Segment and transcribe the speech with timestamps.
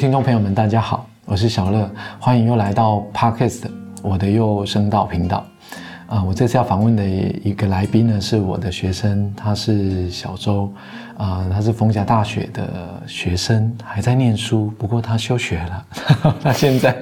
[0.00, 1.86] 听众朋友们，大家好，我是小乐，
[2.18, 3.64] 欢迎又来到 Podcast
[4.02, 5.44] 我的右声道频道。
[6.06, 10.72] 啊，我这次要访问的一个来宾呢，是我的学生，他是小周，
[11.18, 15.86] 啊，他是逢甲大学的学生，还在念书，不过他休学了，
[16.42, 16.96] 他现在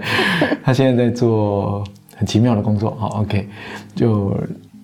[0.64, 1.84] 他现在在做
[2.16, 2.96] 很奇妙的工作。
[2.98, 3.48] 好，OK，
[3.94, 4.36] 就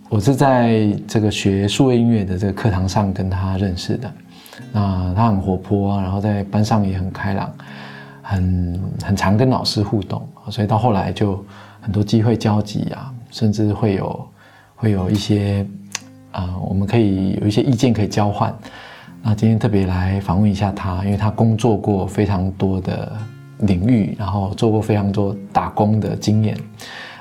[0.09, 4.09] 我是在这个学数位音乐的这个课堂上跟他认识的。
[4.73, 7.53] 那他很活泼啊，然后在班上也很开朗。
[8.27, 11.45] 很很常跟老师互动，所以到后来就
[11.83, 14.29] 很多机会交集啊，甚至会有
[14.75, 15.65] 会有一些
[16.33, 18.53] 啊，我们可以有一些意见可以交换。
[19.23, 23.13] 那今天特别来访问一下他，因为他工作过非常多的
[23.59, 26.57] 领域，然后做过非常多打工的经验。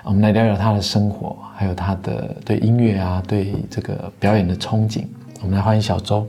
[0.04, 5.06] 我们来聊聊他的生活，还有他的对音乐啊，对这个表演的憧憬。
[5.42, 6.26] 我们来欢迎小周。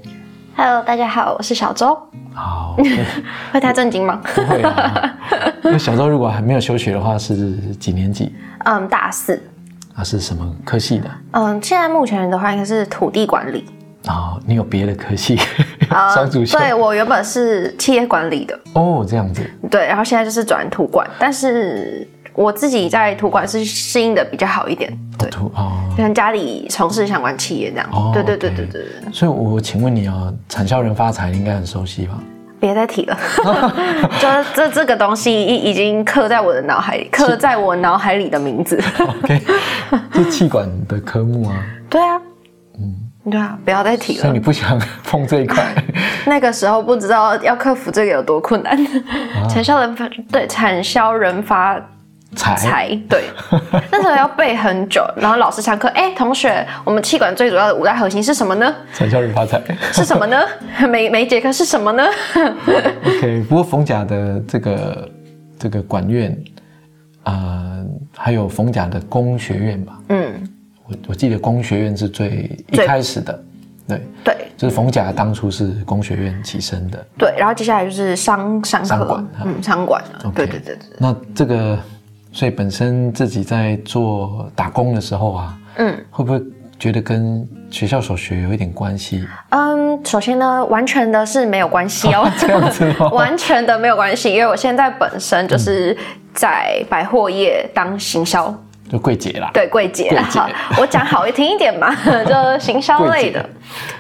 [0.57, 1.99] Hello，大家好，我是小周。
[2.33, 2.77] 好，
[3.53, 4.21] 会太震惊吗？
[4.35, 5.17] 不会啊。
[5.63, 7.37] 那小周如果还没有休学的话，是
[7.75, 8.33] 几年级？
[8.65, 9.43] 嗯，大四。
[9.97, 11.11] 啊，是什么科系的？
[11.33, 13.65] 嗯，现在目前的话应该是土地管理。
[14.07, 15.37] 哦，你有别的科系？
[16.15, 16.57] 双主修。
[16.57, 18.57] 对我原本是企业管理的。
[18.75, 19.43] 哦，这样子。
[19.69, 22.07] 对，然后现在就是转土管，但是。
[22.35, 25.31] 我自己在土管是适应的比较好一点，对，
[25.97, 29.13] 跟家里从事相关企业这样，对对对对对对。
[29.13, 32.19] 所以，我请问你啊，产销人发财应该很熟悉吧？
[32.59, 33.19] 别再提了，
[34.21, 38.83] 就 这这个东西已已经刻在我的脑海里，刻在我脑海里的名字。
[38.99, 39.41] OK，
[40.15, 41.65] 是气管的科目啊。
[41.89, 42.21] 对啊，
[42.81, 44.23] 嗯，对啊，不要再提了。
[44.23, 45.63] 所以你不想碰这一块？
[46.27, 48.77] 那个时候不知道要克服这个有多困难。
[49.49, 51.81] 产销人发对产销人发。
[52.35, 52.89] 才。
[53.09, 53.25] 对，
[53.91, 58.75] 那时候要背很久，然后老师上课，哎，同学，我们气管最主要的五大核心是什么呢？
[58.93, 59.61] 产销人发财。
[59.93, 60.37] 是什么呢？
[60.89, 62.05] 每每节课是什么呢
[63.05, 65.11] ？OK，不过逢甲的这个
[65.59, 66.37] 这个管院
[67.23, 67.83] 啊，
[68.17, 70.49] 还有逢甲的工学院吧，嗯，
[70.87, 73.33] 我我记得工学院是最一开始的，
[73.89, 74.01] 对。
[74.25, 80.03] 对，就是逢甲当初是工学院起身的，对，然后接下来就是商商商管，嗯，商管
[80.35, 81.79] 对对对对，那这个。
[82.35, 86.43] 所以本身自己在做打工的时候啊，嗯，会不会
[86.81, 89.25] 觉得跟学校所学有一点关系？
[89.51, 95.97] 嗯，首先呢，完全的是没有关系哦， 这样子哦， 完全的没有关系，因为我现在本身就是
[96.35, 98.53] 在百货业当行销，
[98.91, 100.51] 就柜姐啦，对，柜姐，好，
[100.81, 101.95] 我讲好听一点嘛，
[102.27, 103.49] 就行销类的，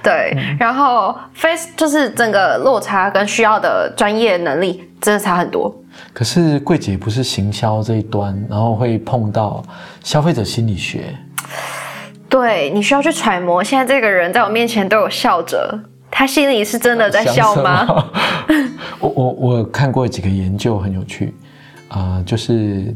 [0.02, 5.72] 对，然后 face 就是整个落差跟需要的专业能力真的差很多。
[6.12, 9.62] 可是柜姐不是行销这一端，然后会碰到
[10.02, 11.14] 消费者心理学。
[12.28, 15.78] 对你需要去揣摩，现在这个人在我面前都有笑着，
[16.10, 17.86] 他心里是真的在笑吗？
[18.98, 21.32] 我我我看过几个研究很有趣
[21.88, 22.92] 啊，就是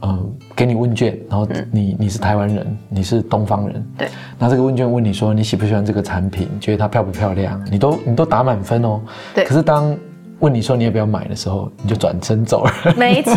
[0.00, 0.18] 呃
[0.54, 4.08] 给你问卷，然后你你是台湾人，你是东方人，对，
[4.38, 9.00] 那这个问卷问你说你喜不喜欢这个产品，觉得它漂不漂亮，你都你都打满分哦。
[9.34, 9.96] 对，可是当
[10.42, 12.72] 问你说你要不要买的时候，你就转身走了。
[12.96, 13.34] 没错，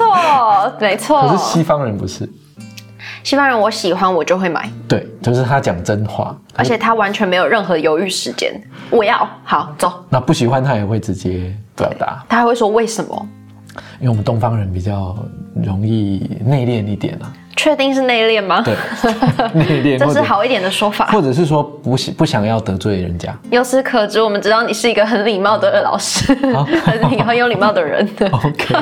[0.80, 1.22] 没错。
[1.22, 2.28] 可是西方人不是，
[3.24, 4.68] 西方人我喜欢我就会买。
[4.88, 8.60] 对，就是他讲真话，而且他完全没有任何犹豫时间。
[8.90, 9.94] 我要好走。
[10.10, 13.28] 那不喜欢他也会直接表达，他还会说为什么？
[14.00, 15.16] 因为我们东方人比较
[15.64, 17.32] 容易内敛一点啊。
[17.56, 18.64] 确定是内敛吗？
[18.64, 18.76] 对，
[19.54, 21.06] 内敛，这是好一点的说法。
[21.08, 23.34] 或者是说不不想要得罪人家。
[23.50, 26.34] 由此可知，我们知道你是一个很礼貌的老师，
[26.86, 28.08] 很很有礼貌的人。
[28.32, 28.76] OK，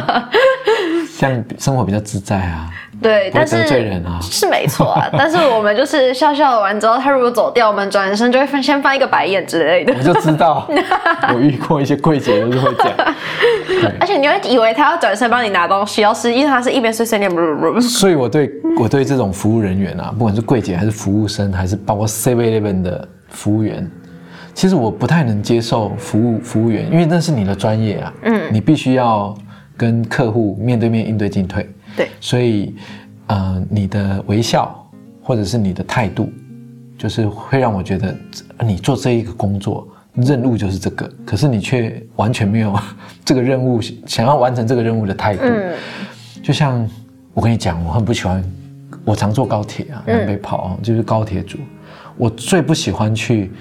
[1.23, 2.69] 这样生活比较自在啊。
[3.01, 3.67] 对，但是
[4.21, 5.09] 是没错啊。
[5.17, 9.93] 但是我们就是笑笑完之后，他如果走掉，我们转身就会先翻一个白眼之类的。
[9.97, 10.69] 我就知道，
[11.33, 13.15] 我遇过一些柜姐都是会这样。
[13.99, 17.29] 而且你会以为他要转身帮你拿东西，要是因为他是一边碎碎念，
[17.81, 18.49] 所以我对
[18.79, 23.89] 我对这种服务人员啊，不管是柜姐还是服务生，还是包括 Seven Eleven 的服务员，
[24.53, 29.35] 其实我不太能接受服务服务员，因为那是你的专业啊，嗯，你必须要
[29.83, 31.69] 跟客户面对面应对进退。
[31.93, 32.73] 对，所以，
[33.27, 34.73] 呃，你的微笑
[35.21, 36.31] 或者是你的态度，
[36.97, 38.15] 就是会让我觉得
[38.61, 42.73] 你做这一个工作任务就是这个，可是你却完全没有
[43.25, 45.43] 这个任务想要完成这个任务的态度。
[45.43, 45.73] 嗯，
[46.41, 46.89] 就像
[47.33, 48.41] 我跟你讲，我很不喜欢，
[49.03, 51.57] 我常坐高铁啊，南北跑，就是高铁组，
[52.15, 53.51] 我最不喜欢去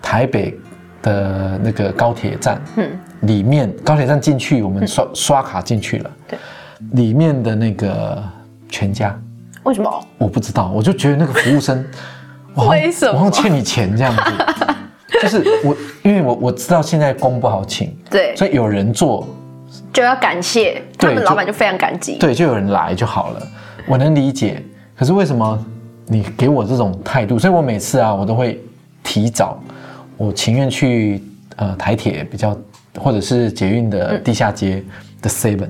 [0.00, 0.56] 台北
[1.02, 2.88] 的那个高铁站，嗯，
[3.22, 6.38] 里面高铁站进去，我们刷刷卡进去了，对。
[6.92, 8.22] 里面的那个
[8.68, 9.16] 全家，
[9.62, 10.06] 为什么？
[10.18, 11.84] 我不知道，我就觉得那个服务生，
[12.68, 13.24] 为什么？
[13.24, 14.22] 我欠你钱这样子，
[15.22, 19.28] 就是我，因为我我知道现在工不好请，对，所以有人做
[19.92, 22.18] 就要感谢他们，老板就非常感激。
[22.18, 23.42] 对，就有人来就好了。
[23.86, 24.60] 我能理解，
[24.96, 25.58] 可是为什么
[26.06, 27.38] 你给我这种态度？
[27.38, 28.60] 所以我每次啊，我都会
[29.04, 29.62] 提早，
[30.16, 31.22] 我情愿去
[31.56, 32.56] 呃台铁比较，
[32.98, 34.82] 或者是捷运的地下街
[35.20, 35.68] 的 Seven，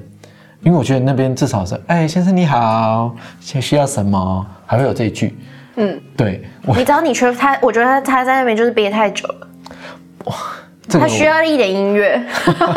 [0.63, 4.47] 因为我觉得那边至少是，哎，先生你好，现在需要什么？
[4.67, 5.39] 还会有这一句。
[5.77, 6.45] 嗯，对。
[6.67, 9.49] 你知道你缺他，我觉得他他在那边就是憋太久了。
[10.25, 10.35] 哇。
[10.91, 12.21] 他需要一点音乐。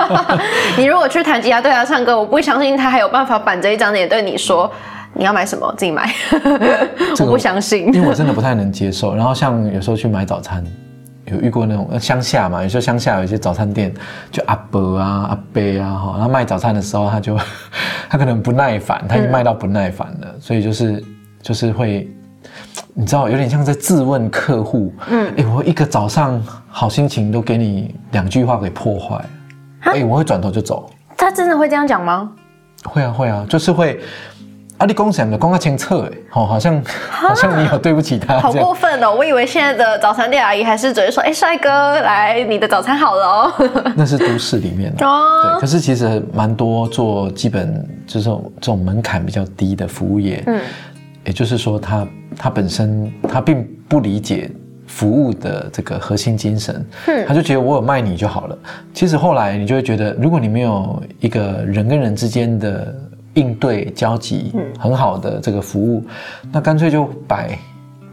[0.78, 4.72] 你如果去弹吉他对他唱歌，我不相信他还有办法板着一张脸对你说
[5.14, 6.10] 你要买什么自己买。
[7.20, 9.16] 我不相信，因为我真的不太能接受。
[9.16, 10.64] 然后像有时候去买早餐，
[11.26, 13.94] 有遇过那种乡下嘛，有时候乡下有一些早餐店，
[14.32, 17.38] 就阿伯啊、阿伯啊哈，然后卖早餐的时候他就
[18.10, 21.04] 他可能不耐烦，他已经卖到不耐烦了，所以就是
[21.42, 22.10] 就是会。
[22.98, 24.94] 你知道，有点像在质问客户。
[25.10, 29.26] 嗯，哎，我一个早上好心情都给你两句话给破坏，
[29.82, 30.90] 哎，我会转头就走。
[31.18, 32.32] 他真的会这样讲吗？
[32.86, 34.00] 会啊，会啊，就是会。
[34.78, 39.14] 啊，你公想的公他清澈，哎，哦，好像 好像你有对不起他，好过分哦！
[39.16, 41.70] 我以为现在的早餐店阿姨还是只会说，哎，帅哥，
[42.02, 43.54] 来，你的早餐好了哦。
[43.96, 45.60] 那是都市里面的，对。
[45.62, 50.60] 可是其实蛮多做基本就是这种门槛比较低的服务业，嗯。
[51.24, 52.08] 也就是说，他
[52.38, 54.52] 他本身他并不理解
[54.86, 58.58] 服务的这个核心精神，嗯他就觉得我有卖你就好了。
[58.94, 62.94] 其实后来你就会觉得，如果你没有一个人跟人之间的
[63.36, 66.04] 应对交集很好的这个服务，
[66.52, 67.58] 那干脆就摆。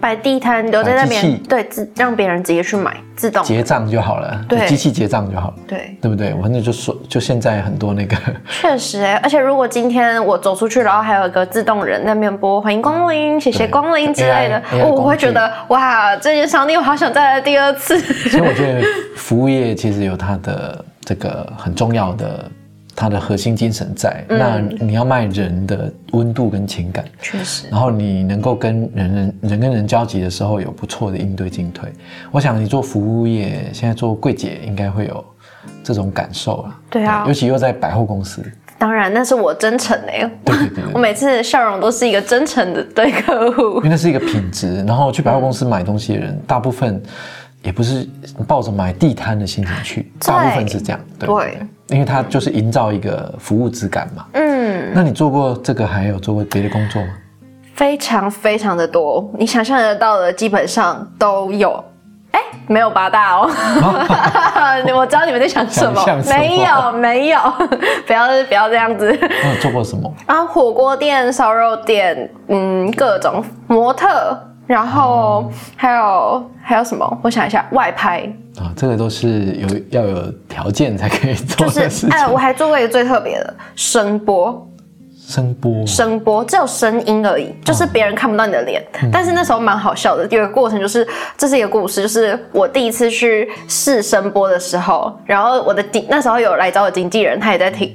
[0.00, 6.32] 摆地摊留在那边，对，自让别人直接去买，自动结账就好了，对，机器结账就好了，对，对不对？
[6.42, 8.16] 反正就说，就现在很多那个，
[8.50, 17.96] 确实哎，而且如果今天我走出去，然后还有一个自动人那边播欢迎光临，谢谢光临之类的，我会觉得哇，这间商店我好想再来第二次。
[18.00, 18.82] 所以我觉得
[19.14, 22.50] 服务业其实有它的这个很重要的。
[22.94, 27.66] 它的核心精神在，那你要卖人的温度跟情感，确实。
[27.70, 31.90] 然后你能够跟人人人跟人交集的时候，有不错的应对进退。
[32.30, 35.24] 我想你做服务业，现在做柜姐应该会有
[35.82, 36.76] 这种感受了。
[36.90, 38.44] 对啊，尤其又在百货公司。
[38.78, 40.12] 当然，那是我真诚的。
[40.44, 44.82] 对对对，我每次笑容都是一个真诚的对客户，因为那是一个品质。
[44.84, 47.02] 然后去百货公司买东西的人，大部分。
[47.62, 48.04] 也不是
[48.48, 51.28] 抱着买地摊的心情去，大部分是这样，对，
[51.94, 54.26] 因为它就是营造一个服务质感嘛。
[54.32, 57.08] 嗯，那你做过这个，还有做过别的工作吗？
[57.74, 61.82] 非常非常的多，你想象得到的基本上都有。
[62.32, 63.50] 哎，没有八大哦，
[64.96, 67.38] 我知道你们在想什么，没有没有，
[68.06, 69.12] 不要不要这样子。
[69.12, 70.10] 有做过什么？
[70.26, 74.08] 啊，火锅店、烧肉店，嗯，各种模特。
[74.66, 77.18] 然后还有还有什么？
[77.22, 78.20] 我想一下，外拍
[78.58, 82.08] 啊，这个都是有要有条件才可以做的事情。
[82.10, 84.68] 哎，我还做过一个最特别的声波。
[85.28, 88.84] 声波，声波只有声音而已，就是别人看不到你的脸。
[89.12, 91.06] 但是那时候蛮好笑的，有个过程就是，
[91.38, 97.90] 这是一个故事，就是我第一次去试声波的时候，然后我的经那时候有来找我经纪人，他也在听，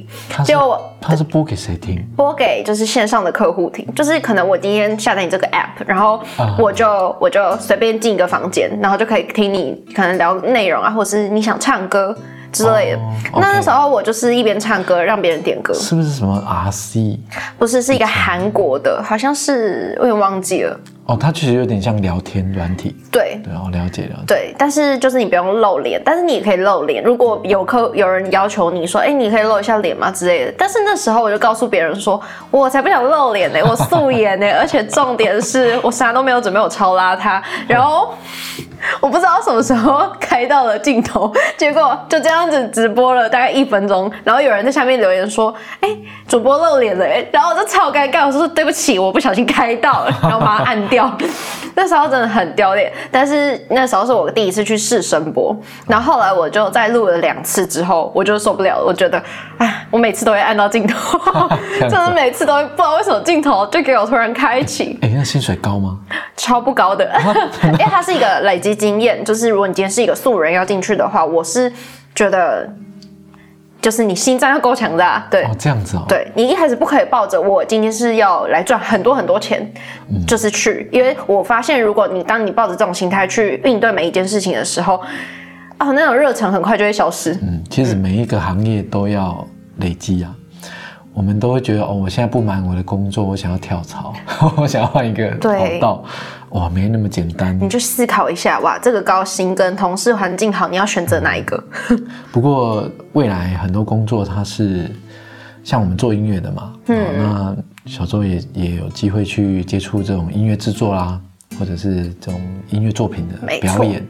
[0.46, 2.04] 就他是播给谁听？
[2.16, 6.20] 播给就是线上的客户听，就是可能我今天下载你这个 app，然后
[6.58, 12.18] 我就我就随便进一个房间，然后就可以听你可能聊内容啊，或者是你想唱歌。
[12.58, 13.00] 之类的，
[13.34, 17.18] 那那时候我就是一边唱歌让别人点歌，是不是什么 RC？
[17.58, 20.80] 不是，是一个韩国的，好像是我也忘记了。
[21.08, 22.94] 哦，它其实有点像聊天软体。
[23.10, 24.24] 对，对，我了解了解。
[24.28, 27.02] 对，但是就是你不用露脸，但是你也可以露脸。
[27.02, 30.54] 如果有客有人要求你说，哎，你可以露一下脸吗之类的？
[30.58, 32.22] 但是那时候我就告诉别人说，
[32.52, 37.42] 我才不想露脸呢，我素颜呢，而且重点是我啥都没有准备，我超邋遢。
[37.70, 38.14] 然后
[39.00, 45.90] 我不知道什么时候开到了镜头，结果就这样子直播了大概一分钟，然后有人在下面留言说，哎，
[46.28, 50.97] 主播露脸了，哎，然后我就超尴尬，我说对不起，我不小心开到了，然后把它按掉。
[51.76, 55.56] 那时候真的很丢脸，但是那时候是我第一次去试声波，
[55.88, 59.22] 然后后来我就再录了两次之后，我就受不了了，我觉得，
[59.58, 61.20] 哎，我每次都会按到镜头，
[61.82, 64.98] 真的每次都会不知道为什么镜头就给我突然开启。
[65.02, 66.00] 哎，那薪水高吗？
[66.36, 67.10] 超不高的，
[67.64, 71.72] 因为它是一个累积经验，就是如果你今天是一个素人要进去的话，我是
[72.16, 72.68] 觉得。
[73.88, 79.66] 就是你心脏要够强大，对，哦，这样子哦，对你一开始不可以抱着我今天是要来赚很多很多钱，
[80.28, 84.96] 就是去，因为我发现如果你当你抱着这种心态去应对每一件事情的时候，
[85.80, 87.32] 哦，那种热忱很快就会消失。
[87.42, 90.36] 嗯，其实每一个行业都要累积啊。
[91.14, 94.14] 我们都会觉得哦，我现在不满我的工作，我想要跳槽，
[94.58, 96.04] 我想要换一个跑对道，
[96.52, 97.58] 哇，没那么简单。
[97.62, 101.62] 你就思考一下，哇，这个高薪跟同事环境好，你要选择哪一个？
[102.32, 104.90] 不过未来很多工作它是
[105.64, 111.20] 像我们做音乐的嘛，嗯，那小周也也有机会去接触这种音乐制作啦，
[111.60, 114.06] 或者是这种音乐作品的表演。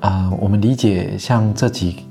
[0.00, 2.04] 啊、我们理解像这几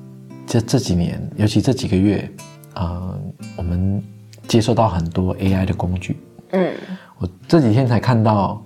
[0.46, 2.30] 这这几年，尤其这几个月，
[2.74, 3.14] 啊，
[3.56, 4.04] 我们
[4.48, 6.20] 接收到很多 AI 的工具。
[6.52, 6.74] 嗯，
[7.20, 8.62] 我这几天才看到，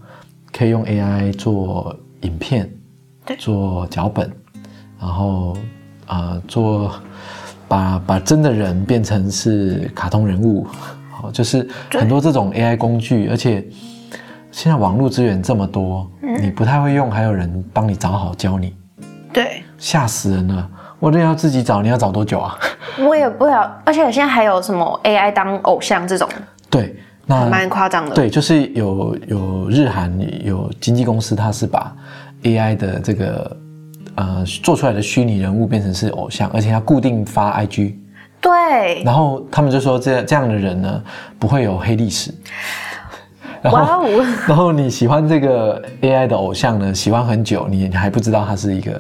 [0.52, 2.70] 可以用 AI 做影片
[3.26, 4.32] 对，做脚本，
[5.00, 5.54] 然后
[6.08, 6.92] 啊、呃做
[7.68, 10.66] 把把真的人变成是卡通人物，
[11.12, 13.66] 好，就是很多这种 AI 工具，而且
[14.52, 16.42] 现在网络资源这么多，嗯。
[16.42, 18.76] 你不太会用，还有人帮你找好教你，
[19.32, 20.70] 对，吓死人了！
[21.00, 22.58] 我这要自己找，你要找多久啊？
[23.08, 26.28] 我也不了，而且现在还有什么 AI 当偶像这种，
[26.70, 26.96] 对，
[27.30, 28.16] 那蛮夸张的。
[28.16, 30.12] 对，就是有有日韩
[30.44, 31.96] 有经纪公司，它是把
[32.42, 33.58] AI 的这个
[34.16, 37.94] 呃做出来的虚拟人物变成是偶像，而且它固定发 IG，
[38.42, 41.04] 对，然后他们就说这这样的人呢
[41.38, 42.34] 不会有黑历史。
[43.62, 49.00] 然后，哇哦，然后你喜欢这个 AI 的偶像呢，喜欢很久，你你还不知道他是一个非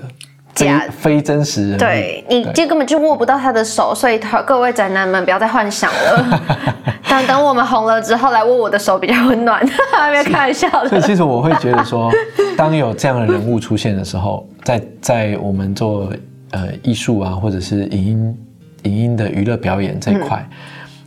[0.54, 1.80] 假非真实人物。
[1.80, 6.42] 对你这根本就握不到他的手，所以他各位宅男们不要再幻想了。
[7.10, 9.66] 等等我们红了之后来握我的手比较温暖，
[10.12, 11.02] 没有开玩笑所以。
[11.02, 12.12] 其实我会觉得说，
[12.56, 16.14] 当有这样的人物出现的时候，在在我们做
[16.52, 18.38] 呃艺术啊，或者是影音
[18.84, 20.48] 影音的娱乐表演这一块，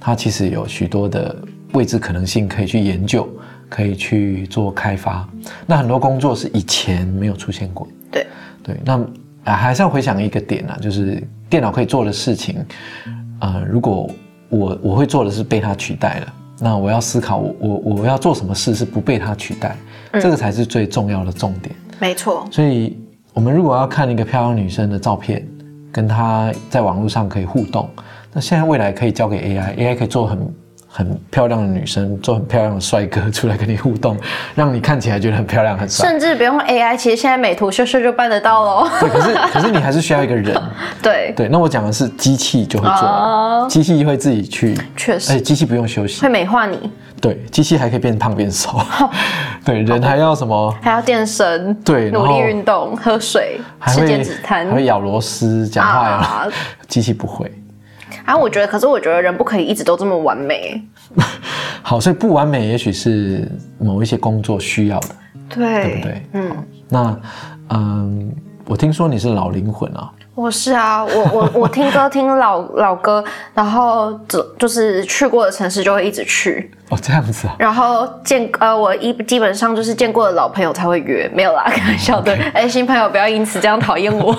[0.00, 1.34] 它其实有许多的
[1.72, 3.28] 未知可能性可以去研究，
[3.68, 5.26] 可以去做开发。
[5.66, 7.92] 那很多工作是以前没有出现过的。
[8.10, 8.26] 对，
[8.64, 9.00] 对，那
[9.44, 12.64] 啊还是要回想一个点啊，就是电脑可以做的事情，
[13.40, 14.08] 呃，如果
[14.48, 19.76] 我我会做的是被它取代了，那我要思考我我我要做什么事是不被它取代，
[20.12, 21.74] 这个才是最重要的重点。
[21.98, 22.96] 没错，所以，
[23.32, 25.46] 我们如果要看一个漂亮女生的照片，
[25.90, 27.88] 跟她在网络上可以互动，
[28.32, 30.38] 那现在未来可以交给 AI，AI 可以做很
[30.94, 34.14] 很漂亮的女生，做很漂亮的帅哥出来跟你互动，
[34.54, 36.06] 让你看起来觉得很漂亮很帅。
[36.06, 38.88] 甚至不用 AI，其实现在美图秀秀就办得到喽。
[39.00, 40.54] 对，可是 可是你还是需要一个人。
[41.02, 48.78] 对，对，那我讲的是机器就会做哦，机器会自己去，确实而且机器不用休息会，美化你，对，机器还可以变胖变瘦，
[49.64, 50.74] 对，人还要什么？
[50.82, 56.46] 还要健身，对努力运动，喝水，吃还会减脂餐还会咬螺丝，讲话呀啊，
[56.86, 57.50] 机器不会。
[58.24, 60.82] 啊，我觉得，可是我觉得人不可以一直都这么完美。
[61.82, 65.08] 好，所以不完美也许是某一些工作需要的，
[65.48, 66.22] 对，对不对？
[66.32, 66.56] 嗯，
[66.88, 67.20] 那
[67.70, 68.34] 嗯，
[68.66, 73.22] 我听说你是老灵魂啊，我是啊，我我我听歌听老老歌，
[73.52, 82.34] 然后就就是去过的城市就会一直去，哦，这样子啊，然后见呃我一基本上就是见过的老朋友才会约，没有啦，开玩 笑的。
[82.54, 84.34] 哎，新朋友不要因此这样讨厌我。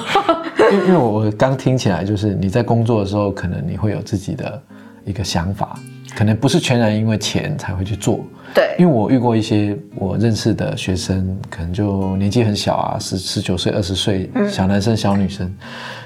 [0.72, 4.60] 因为因为我刚听起来就是你在工作的时候，可能你会有自己的
[5.06, 5.78] 一个想法，
[6.16, 8.20] 可能不是全然因为钱才会去做。
[8.54, 15.52] 对，因为我遇过一些我认识的学生，可能就年纪很小啊，十十九岁、二十岁，小男生、小女生，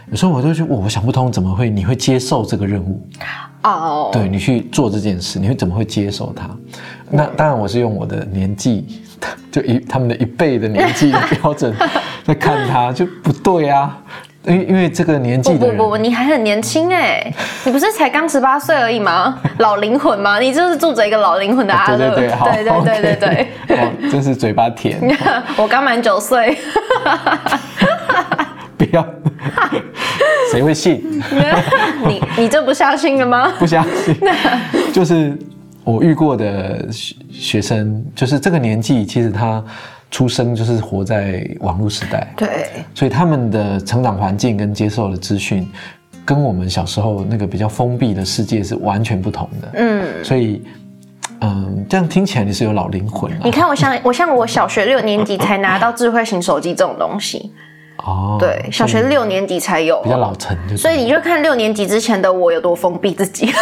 [0.10, 3.06] 有时候我都觉得我想不通，怎么会你会接受这个任务？
[3.64, 6.50] 哦，对你去做这件事，你会怎么会接受它？
[7.10, 9.02] 那当然，我是用我的年纪，
[9.52, 11.76] 就一他们的一倍的年纪的标准
[12.24, 14.02] 在看他，就不对啊。
[14.48, 17.32] 因为因为这个年纪，不不不，你还很年轻哎，
[17.66, 19.38] 你不是才刚十八岁而已吗？
[19.60, 20.40] 老灵魂吗？
[20.40, 21.98] 你就是住着一个老灵魂的阿乐。
[21.98, 24.10] 对对对，好，对对对对对。
[24.10, 25.00] 真是嘴巴甜，
[25.58, 26.58] 我刚满九岁，
[28.78, 29.06] 不要，
[30.52, 31.04] 谁会信？
[32.08, 33.52] 你你这不相信了吗？
[33.60, 34.16] 不相信，
[34.94, 35.38] 就是
[35.84, 39.62] 我遇过的学学生，就是这个年纪，其实他
[40.10, 45.70] 出生就是活在网络时代，对，所以他们的成长环境跟接受的资讯，
[46.24, 49.72] 跟我们小时候那个比较封闭的世界是完全不同的。
[49.74, 50.24] 嗯。
[50.24, 50.64] 所以，
[51.42, 53.40] 嗯，这样听起来你是有老灵魂啊。
[53.44, 57.52] 你看，我像我像我小学六年级才拿到智慧型手机这种东西，
[58.06, 63.54] 哦，对，小学六年级才有比，较老成就对，所以你就看六年级之前的我有多封闭自己。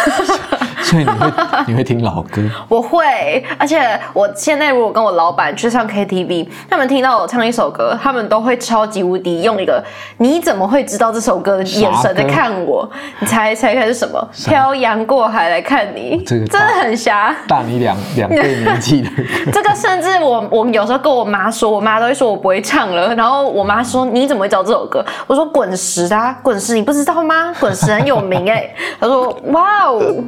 [0.82, 1.32] 所以你会
[1.66, 9.82] 你会听老歌， 我会，而且我现在如果跟我老板去唱 KTV，他们听到我唱一首歌，他们都会超级无敌用一个
[10.18, 12.88] 你怎么会知道这首歌的眼神在看我？
[13.18, 14.28] 你猜猜看是什么？
[14.46, 17.34] 漂洋过海来看你，这个真的很瞎。
[17.48, 19.10] 大你两两倍年纪的，
[19.52, 23.12] 这个甚至我我有时候跟我妈说，我妈都会说我不会唱了。
[23.16, 25.04] 然后我妈说你怎么会知道这首歌？
[25.26, 27.54] 我说滚石、啊，滚石你不知道吗？
[27.60, 28.68] 滚石很有名哎、
[29.00, 30.24] 他说哇哦，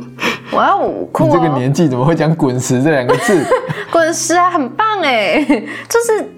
[0.53, 1.59] 哇哦，酷你这个哦！
[1.59, 3.45] 年纪怎么会讲滚石这两个字？
[3.91, 5.45] 滚石啊，很棒哎，
[5.89, 6.31] 就是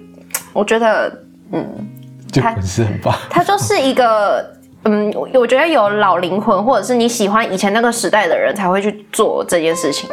[0.53, 1.11] 我觉得，
[1.51, 1.65] 嗯，
[2.31, 3.13] 就滚石很棒。
[3.29, 4.45] 他就是一个，
[4.85, 10.09] 嗯，我我觉得有老灵魂，或者是你喜欢以前那个时代的人才会去做这件事情。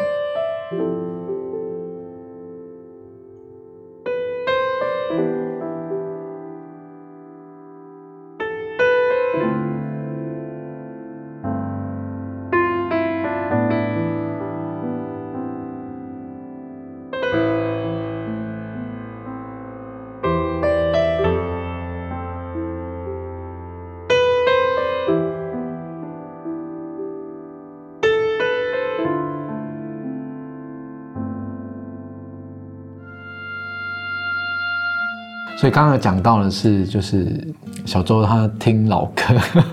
[35.68, 37.46] 所以刚刚讲到的是，就是
[37.84, 39.22] 小周他听老歌，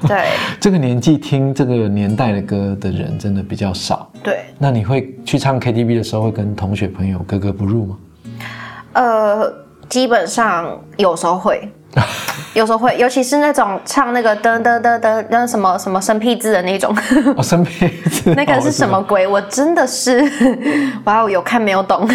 [0.05, 0.25] 对
[0.59, 4.11] 这个年纪听这个年代的歌的人真的比较少。
[4.21, 7.97] 对，那你会去唱 KTV 的时候，会跟同学朋友格格不入吗？
[8.91, 9.53] 呃，
[9.89, 11.69] 基本上有时候会，
[12.53, 16.95] 有时候会，尤其是那种唱那个噔噔噔噔那什么什么生僻字的那种，
[17.35, 19.27] 哦，生僻字， 那个是什么鬼？
[19.27, 20.21] 我真的是，
[21.05, 22.07] 哇，我有看没有懂。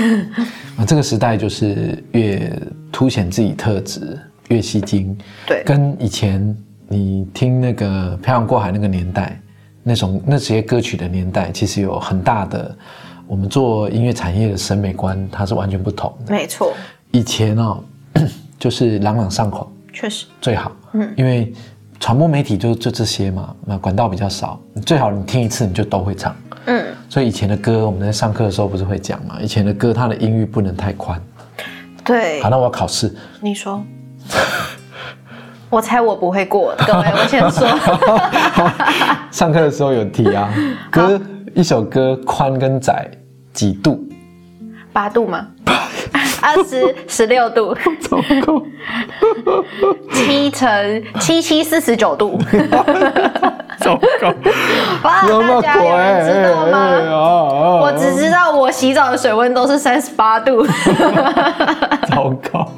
[0.77, 2.51] 啊，这个时代就是越
[2.91, 5.17] 凸显自己特质，越吸睛。
[5.47, 6.57] 对跟以前
[6.89, 7.87] 你听那个
[8.17, 9.39] 《漂洋过海》那个年代，
[9.83, 12.77] 那种那些歌曲的年代，其实有很大的
[13.27, 16.33] 我们做音乐产业的审美观，它是完全不同的。
[16.33, 16.73] 没错，
[17.13, 17.83] 以前哦，
[18.59, 21.53] 就是朗朗上口确实，最好，嗯，因为
[21.99, 26.35] 传播媒体就就这些嘛，那管道比较少，最好你听一次你就都会唱。
[26.67, 29.39] 嗯，所以以前的歌，我们在上课的时候不是会讲嘛？
[29.41, 31.21] 以前的歌它的音域不能太宽。
[32.05, 33.83] 对好，，那我要考试，你说。
[35.71, 37.69] 我猜我不会过，各位， 我先说，
[39.31, 40.53] 上课的时候有提啊，
[40.91, 41.21] 歌
[41.55, 43.09] 一首歌宽跟窄
[43.53, 44.05] 几度？
[44.93, 45.47] 八度吗？
[46.41, 48.63] 二十十六度，糟糕，
[50.13, 52.39] 七乘七七四十九度，
[53.79, 54.29] 糟糕，
[55.03, 56.79] 哇，大家有人知道吗？
[56.79, 60.67] 啊我只知道我洗澡的水温都是三十八度，
[62.09, 62.69] 糟糕，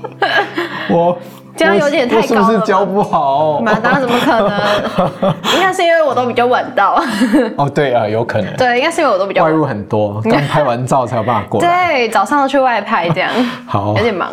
[0.90, 1.18] 我
[1.56, 3.60] 这样有点太我是不高了吧是教不好？
[3.60, 5.34] 马当怎么可能？
[5.54, 7.02] 应该是因为我都比较晚到，
[7.56, 9.44] 哦，对啊，有可能，对，应该是因为我都比较。
[9.44, 11.88] 外入很多，刚拍完照才有办法过来。
[11.92, 13.30] 对，早上要去外拍，这样
[13.66, 14.32] 好有，点忙。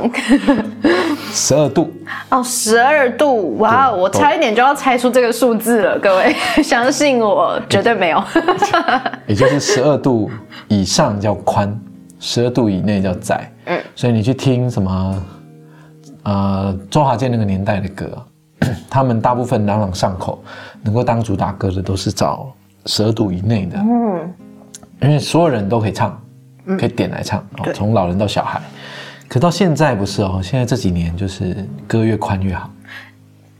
[1.31, 1.91] 十二度，
[2.29, 8.23] 哦，十二度，哇，我差一点就要猜出这个数字了，各位，相信我，绝对没有。
[9.27, 10.31] 也就是十二度
[10.67, 11.77] 以上叫宽，
[12.19, 13.51] 十二度以内叫窄。
[13.65, 15.23] 嗯，所以你去听什么，
[16.23, 18.25] 呃，周华健那个年代的歌，
[18.89, 20.43] 他们大部分朗朗上口，
[20.81, 22.51] 能够当主打歌的都是找
[22.85, 23.77] 十二度以内的。
[23.79, 24.33] 嗯，
[25.01, 26.21] 因为所有人都可以唱，
[26.77, 28.61] 可以点来唱，从老人到小孩。
[29.27, 32.69] 可到现在不是哦，现在这几年就是歌越宽越好，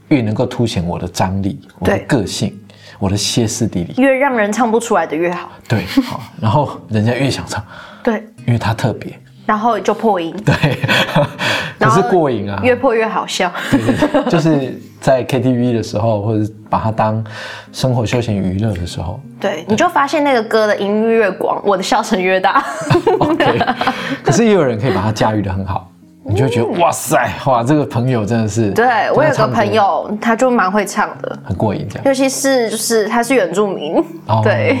[0.08, 2.58] 越能够凸显我的张力、我的个性、
[2.98, 3.94] 我的歇斯底里。
[3.96, 5.48] 越让人唱不出来的越好。
[5.68, 7.64] 对，好，然后人家越想唱，
[8.02, 9.18] 对，因为它特别。
[9.50, 11.26] 然后就破音，对，可
[11.76, 12.60] 然后是过瘾啊！
[12.62, 13.52] 越破越好笑。
[13.68, 17.24] 对对对，就是在 KTV 的时候，或者把它当
[17.72, 22.64] 生活休闲娱乐的时候对，你就发现那个歌的音域越广，我的笑声越大。
[23.18, 23.58] OK。
[24.22, 25.90] 可是也有人可以把它驾驭的很好，
[26.30, 32.04] 你就会觉得哇塞，哇，这个朋友真的是对我有个朋友，他就蛮会唱的，很过瘾，这样。
[32.04, 34.40] 尤其是就是他是原住民，哦。
[34.44, 34.78] 对，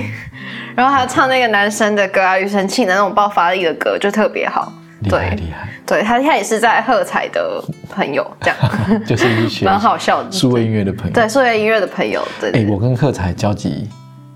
[0.76, 4.72] 然后他唱那个男生的歌啊，庾澄庆的那种爆发力的歌就特别好。
[5.00, 8.56] 厉害对，厉害，对他他也是在喝彩的朋友，这样。
[9.04, 10.30] 就是蛮好笑的。
[10.30, 11.12] 数位音乐的朋友。
[11.12, 13.88] 对，数位音乐的朋友，对我跟喝彩交集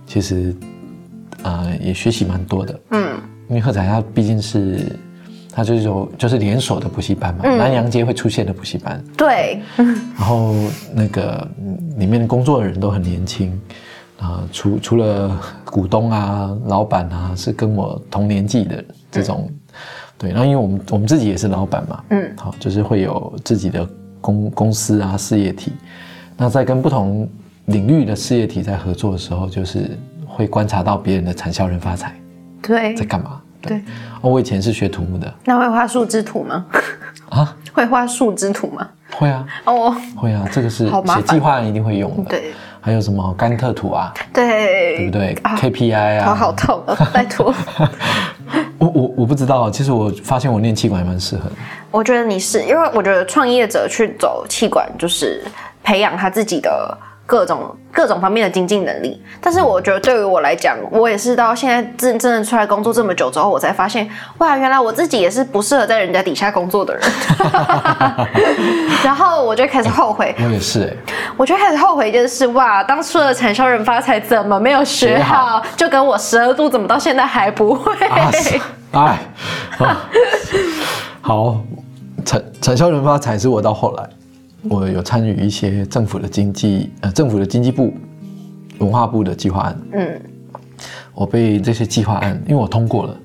[0.07, 0.57] 其实
[1.43, 4.79] 呃也学习蛮多的，嗯，因为喝彩他毕竟是
[5.57, 7.57] 他就是有就是连锁的补习班嘛，嗯。
[7.57, 10.53] 南洋街会出现的补习班，对， 然后
[10.93, 13.57] 那个嗯里面工作的人都很年轻，
[14.19, 19.49] 啊、除除了股东啊、老板啊是跟我同年纪的这种，
[20.19, 23.89] 对，那因为我们我们自己也是老板嘛，嗯，好，就是会有自己的
[24.21, 25.73] 公公司啊事业体，
[26.37, 27.29] 那在跟不同
[27.67, 32.13] 领域的事业体在合作的时候，就是会观察到别人的产销人发财
[32.61, 32.95] 对。
[32.97, 33.41] 在干嘛。
[33.69, 33.79] 对，
[34.21, 36.65] 哦，我以前是学土木的那会画树枝图吗？
[37.31, 38.89] 啊，会画树枝图吗？
[39.17, 42.31] 会啊，哦，会啊，这个是写计划案一定会用的。
[42.31, 47.55] 对还有什么甘特图啊，对，对不对啊？KPI 啊，头好痛哦，拜托。
[48.79, 51.45] 我我我不知道，其实我发现我念气管也蛮适合。
[51.91, 55.43] 我觉得你是，因为我觉得创业者去走气管，就是
[55.83, 56.97] 培养他自己的
[57.27, 59.23] 各种各种方面的经济能力。
[59.41, 64.09] 但是我觉得对于我来讲，我也是到现在真真的出来工作这么久之后，我才发现，
[64.39, 67.03] 哇，原来我自己也是不适合在人家底下工作的人。
[69.05, 75.45] 然后我就开始后悔，我也是哎、我就开始后悔一件事，哇，当初的产销人发财怎么没有学学好？
[75.59, 77.93] 好就跟我十二度怎么到现在还不会？
[78.07, 78.31] 哎，
[78.93, 79.19] 啊
[81.21, 81.57] 好，
[82.25, 84.09] 产产销人发财是我到后来，
[84.69, 87.93] 我有参与一些政府的经济呃政府的经济部、
[88.79, 90.21] 文化部的计划案，嗯，
[91.15, 93.17] 我被这些计划案，因为我通过了，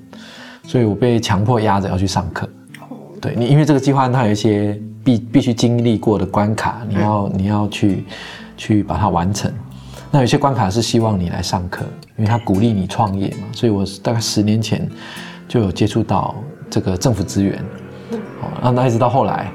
[0.64, 2.48] 所以我被强迫压着要去上课。
[3.20, 8.04] 对你，因为这个计划案它有一些必必须经历过的关卡，你要你要去
[8.56, 9.52] 去把它完成。
[10.10, 11.84] 那有些关卡是希望你来上课，
[12.16, 14.88] 因为他鼓励你创业嘛，所以我大概十年前
[15.46, 16.34] 就有接触到
[16.68, 17.58] 这个政府资源。
[18.42, 19.52] 哦，那那一直到后来，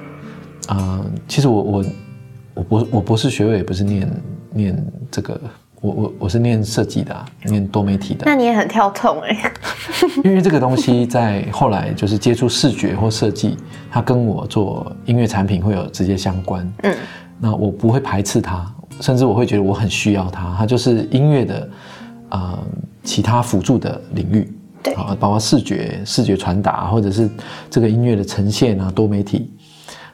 [0.68, 1.86] 呃，其实我我
[2.54, 4.22] 我博我博士学位也不是念
[4.54, 5.40] 念这个，
[5.82, 8.24] 我我我是念设计的、啊，念多媒体的。
[8.26, 9.52] 那你也很跳痛哎、
[10.24, 13.58] 因为这个东西在后来就是接触视觉或设计，
[13.92, 16.74] 它跟我做音乐产品会有直接相关。
[16.84, 16.96] 嗯，
[17.40, 18.66] 那我不会排斥它，
[19.02, 21.70] 甚至我会觉得我很需要它，它就是音乐的
[22.30, 22.60] 呃
[23.04, 24.52] 其他辅助的领域。
[24.82, 27.28] 对啊，包括视觉、视觉传达，或者是
[27.72, 29.52] 这个音乐的呈现啊，多媒体，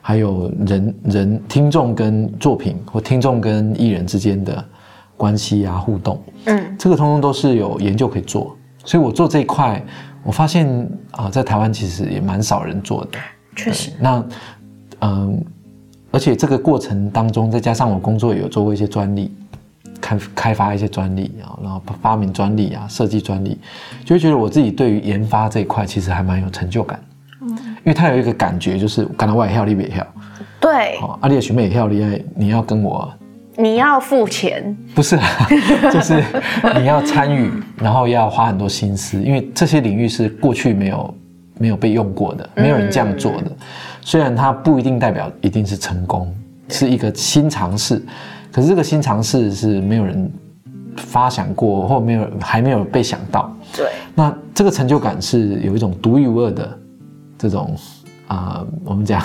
[0.02, 4.64] 还有人人听众跟作品或听众跟艺人之间的
[5.16, 6.22] 关系啊互动。
[6.46, 9.82] 嗯，这个通通都是有研究可以做，所以我做这一块，
[10.24, 10.68] 我发现
[11.12, 13.20] 啊、在台湾其实也蛮少人做的。
[13.56, 14.26] 确实，那
[15.02, 15.44] 嗯，
[16.10, 19.32] 而且这个过程当中，再加上我工作也有做过一些专利，
[20.00, 23.60] 开开发一些专利啊，然后发明专利啊，设计专利，
[24.04, 27.00] 就会觉得我自己对于研发这一块其实还蛮有成就感。
[27.84, 30.06] 嗯，因为他有一个感觉，就是刚才我也跳，你也跳，
[30.60, 33.12] 对，哦，阿丽的学妹也跳，厉害，你要跟我。
[33.58, 35.24] 你要付钱，不是啦，
[35.92, 36.24] 就是
[36.80, 41.14] 你要参与，然后要花很多心思，因为这些领域是过去没有
[41.60, 43.52] 没有被用过的，没有人这样做的。
[44.02, 46.34] 虽然它不一定代表一定是成功，
[46.70, 48.02] 是一个新尝试，
[48.54, 50.32] 可是这个新尝试是没有人
[50.96, 53.54] 发想过，或没有还没有被想到。
[53.76, 56.80] 对，那这个成就感是有一种独一无二的
[57.42, 57.76] 这种
[58.28, 59.20] 啊、我们讲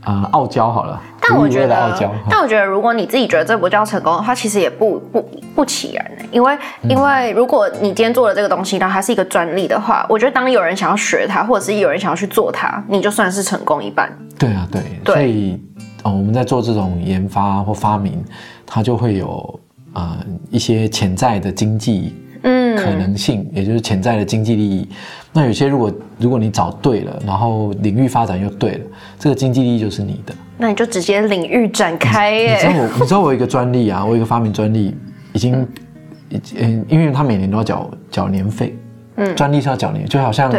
[0.00, 14.10] 啊、傲娇好了，但我觉得傲娇。，但我觉得，如果你自己觉得这不叫成功的话，其实也不不不起然的，因为因为如果你今天做了这个东西，然后它是一个专利的话，我觉得当有人想要学它，或者是有人想要去做它，你就算是成功一半。
[14.38, 15.62] 对啊，对，对所以
[16.02, 18.24] 哦，我们在做这种研发或发明，
[18.66, 19.60] 它就会有
[19.92, 20.16] 呃
[20.50, 24.88] 一些潜在的经济嗯，可能性，也就是潜在的经济利益。
[25.32, 28.86] 那有些如果如果你找对了，然后领域发展又对了，
[29.18, 30.34] 这个经济利益就是你的。
[30.58, 32.72] 那你就直接领域展开你知道。
[32.82, 34.96] 我你知道我有一个专利啊，我有一个发明专利，
[35.32, 35.66] 已经
[36.56, 38.76] 嗯，因为他每年都要缴缴年费，
[39.16, 40.52] 嗯，专利是要缴年，就好像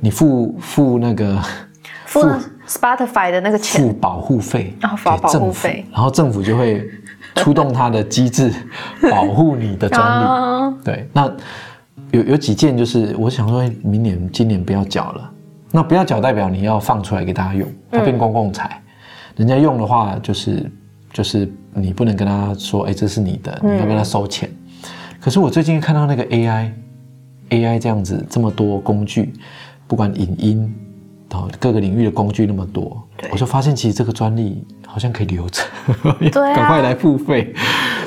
[0.00, 1.38] 你付付那个
[2.06, 2.20] 付
[2.66, 6.88] Spotify 的那个钱付，保护费哦保保护费，然后政府就会
[7.36, 8.52] 出动它的机制
[9.10, 10.24] 保护你的专利。
[10.24, 11.30] 啊对，那
[12.10, 15.30] 有有几件就是我想说，明年今年不要缴了。
[15.74, 18.78] 那不要缴代表你要放出来给大家用，它变公共财，
[19.36, 20.70] 人家用的话就是
[21.10, 24.50] 就是你不能跟他说，哎，这是你的，你要跟他收钱。
[25.18, 26.70] 可是我最近看到那个 AI
[27.48, 29.32] AI 这样子这么多工具，
[29.86, 30.74] 不管影音，
[31.30, 35.62] 哦各个领域的工具那么多，我就发现其实这个专利好像可以留着，
[36.30, 37.54] 对啊赶快来付费。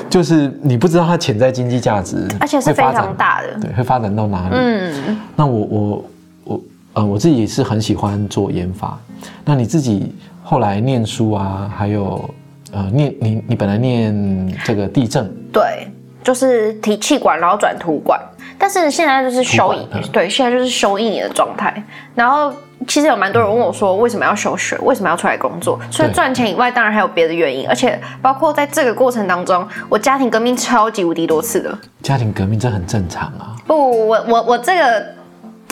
[0.08, 3.58] 就是你不知道它潜在经济价值，而且是非常大的。
[3.60, 4.54] 对，会发展到哪里？
[4.54, 6.04] 嗯，那我我
[6.44, 6.60] 我
[6.92, 8.96] 呃，我自己也是很喜欢做研发。
[9.44, 12.30] 那你自己后来念书啊，还有
[12.70, 15.88] 呃，念你你本来念这个地震，对，
[16.22, 18.20] 就是提气管，然后转土管，
[18.56, 21.82] 但是现在就是休一土管嗯，对，现在就是休一年的状态。
[22.14, 22.52] 然后
[22.86, 24.76] 其实有蛮多人问我说，为什么要休学？
[24.82, 25.78] 为什么要出来工作？
[25.90, 31.76] 除了对赚钱以外，当然还有别的原因，而且包括在这个过程当中，我家庭革命超级无敌多次的。
[32.02, 33.56] 家庭革命这很正常啊。
[33.66, 35.04] 不，我我我这个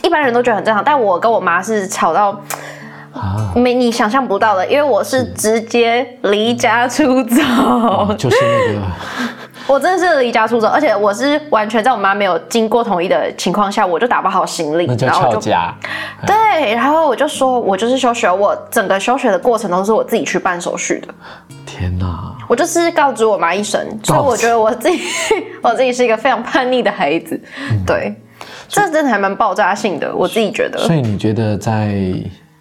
[0.03, 2.31] 一般人都觉得很正常，但我跟我妈是吵到
[3.13, 7.43] 啊，没你想象不到的，因为我是直接离家出走。
[7.43, 8.81] 哦就是那个
[9.67, 15.75] 我真的是离家出走，而且我是完全在我妈没有经过同意的情况下，我就打包好行李，然后就家，
[16.27, 21.09] 对，然后我就说我就是休学，我整个休学的过程都是我自己去办手续的，
[21.65, 22.35] 天哪！
[22.47, 25.01] 我就是告知我妈一声，所以我觉得我自己
[25.63, 27.85] 我自己是一个非常叛逆的孩子，嗯。
[27.87, 28.15] 对，
[28.69, 31.97] 这真的还蛮爆炸性的，我自己觉得，所以你觉得在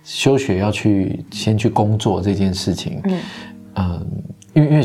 [0.04, 3.02] 休学要去先去工作这件事情，
[3.76, 4.08] 嗯、
[4.54, 4.84] 因为因为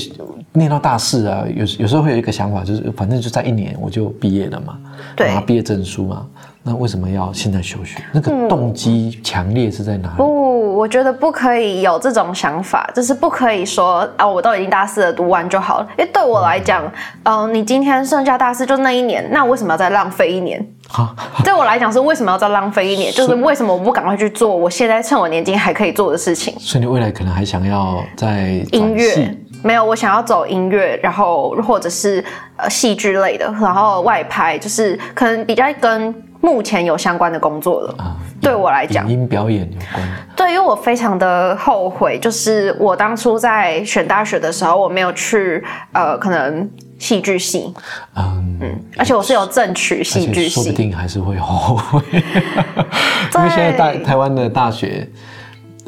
[0.53, 4.79] 念到大四啊，有有时候会有一个想法，就是反正就在一年我就毕业了嘛，
[5.17, 6.27] 拿毕业证书嘛，
[6.63, 8.01] 那为什么要现在休学？
[8.13, 10.17] 那个动机强烈是在哪里？
[10.17, 15.89] 不，我觉得不可以有这种想法，就是不可以说啊，我都已经大四了，读完就好了。
[15.99, 16.91] 因为对我来讲，
[17.25, 20.65] 嗯、你今天剩下大四就那一年，那为什么要再浪费一年？
[20.89, 23.13] 哈， 对我来讲是为什么要再浪费一年？
[23.13, 26.55] 就是为什么我不赶快去做我现在趁我年轻还可以做的事情？
[26.59, 32.25] 所以你未来可能还想要在音乐戏没有，我想要走音乐，然后或者是
[32.57, 37.95] 呃戏剧类的，然后外拍，就是可能比较跟目前有相关的工作了。
[37.99, 40.15] 啊，对我来讲影音表演有关的。
[40.37, 47.75] 对，因为我非常的后悔，就是我当初在选大学的时候，我没有去呃，可能戏剧系，
[48.15, 50.71] 嗯，而且我是有正取而戏剧系说不。
[50.71, 55.09] 定还是会后悔， 因为现在大台湾的大学，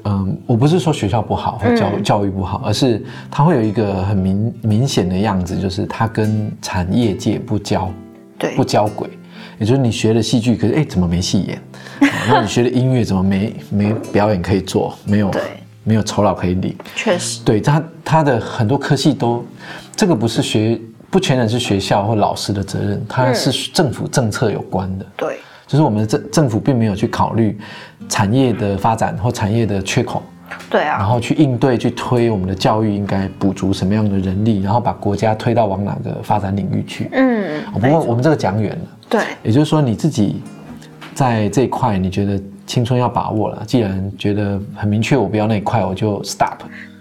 [0.05, 7.91] 嗯，我不是说学校不好或教、嗯教育不好，而是它会有一个很明明显的样子，就是它跟产业界不交
[8.39, 9.09] 对不交轨。
[9.59, 11.57] 也就是你学了戏剧，可是哎，怎么没戏演？
[12.01, 14.97] 啊 那你学了音乐，怎么没没表演可以做？
[15.05, 15.43] 没有对
[15.85, 16.75] 没有酬劳可以领？
[16.97, 19.45] 确实，对它它的很多科系都，
[19.95, 25.07] 这个不是学不全然是学校或老师的责任，它是政府政策有关的。
[25.17, 27.57] 对就是我们的政政府并没有去考虑
[28.11, 30.23] 产业的发展或产业的缺口，
[30.69, 37.09] 对啊，然后去应对去推我们的教育应该补足什么样的人力，然后把国家推到往哪个发展领域去。
[37.13, 39.23] 嗯，哦不过我们这个讲远了，对。
[39.43, 40.43] 也就是说你自己
[41.15, 46.59] 在这一块你觉得青春要把握了，既然觉得很明确我不要那一块，我就 stop。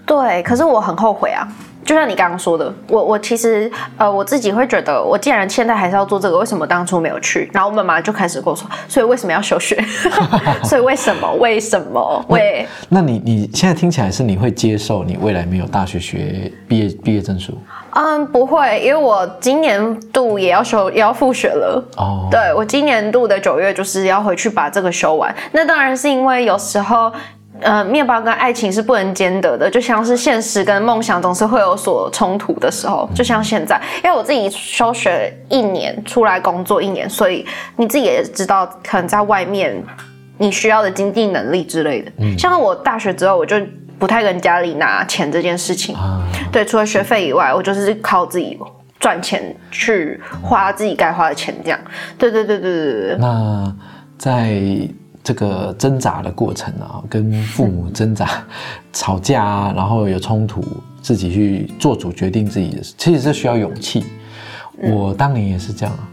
[0.09, 1.47] 对，可是我很后悔啊。
[1.85, 7.49] 就像你刚刚说的，我我其实呃我自己会觉得，我既然现在还是要做这个，为什么当初没有去？
[7.51, 9.81] 然后我妈妈就开始跟我说，所以为什么要休学？
[10.65, 11.31] 所以为什么？
[11.39, 12.25] 为什么？
[12.27, 17.57] 为那你你现在听起来是你会接受你未来没有大学学毕业毕业证书
[17.95, 21.83] 嗯不会，因为我今年度也要修也要复学了。
[21.97, 22.27] 哦？
[22.29, 25.33] 对我今年度的九月就是要回去把这个修完。
[25.53, 27.11] 那当然是因为有时候，
[27.61, 33.09] 呃，面包跟爱情是不能兼得的，就像是现实跟梦想总是会有所冲突的时候。
[33.13, 37.45] 就像现在，因为我自己休学一年，出来工作一年，所以
[37.75, 39.83] 你自己也知道，可能在外面
[40.37, 42.11] 你需要的经济能力之类的。
[42.19, 43.57] 嗯像我大学之后，我就
[43.97, 45.95] 不太跟家里拿钱这件事情。
[45.95, 48.57] 啊，对，除了学费以外，我就是靠自己
[48.99, 51.79] 赚钱去花自己该花的钱，这样。
[52.17, 53.17] 对对对对对对对。
[53.17, 53.75] 那
[54.17, 54.61] 在
[55.23, 58.27] 这个挣扎的过程啊，跟父母挣扎、
[58.93, 60.63] 吵架啊，然后有冲突，
[61.01, 64.05] 自己去做主决定自己的事，其实是需要勇气。
[64.81, 66.07] 我当年也是这样啊，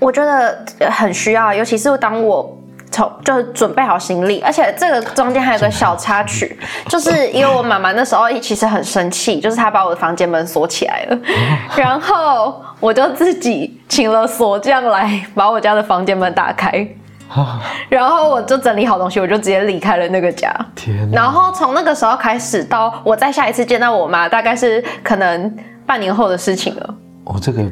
[0.00, 2.58] 我觉得很需要，尤其是当我
[2.90, 6.58] 从就是准备好行李，而且这个中间还有个小插曲，
[6.90, 11.18] 就是因为我妈妈那时候其实很生气，就是她把我的房间门锁起来了，
[11.76, 16.86] 然后我就自己请了锁匠来把我家的房间门打开，
[17.88, 20.54] 然后我就整理好东西，我就直接离开了那个家。
[20.74, 21.08] 天！
[21.10, 26.94] 然后从那个时候开始到我再下一次见到我妈，大概是可能半年后的事情了。
[27.24, 27.62] 哦、这个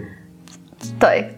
[0.99, 1.29] 对，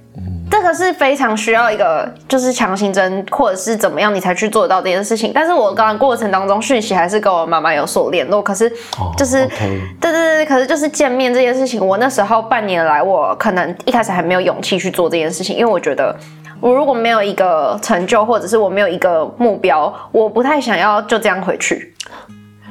[0.51, 5.33] 这个是非常需要一个就是强行针或者是怎么样你才去做得到这件事情。
[5.35, 16.15] 但是我刚刚过程当中讯息还是跟我妈妈有所联络，可是哦就是、对对对，可是就是见面这件事情，我那时候半年来我可能一开始还没有勇气去做这件事情，因为我觉得。
[16.63, 21.93] 我如果没有一个成就，或者是我没有一个目标，我不太想要就这样回去。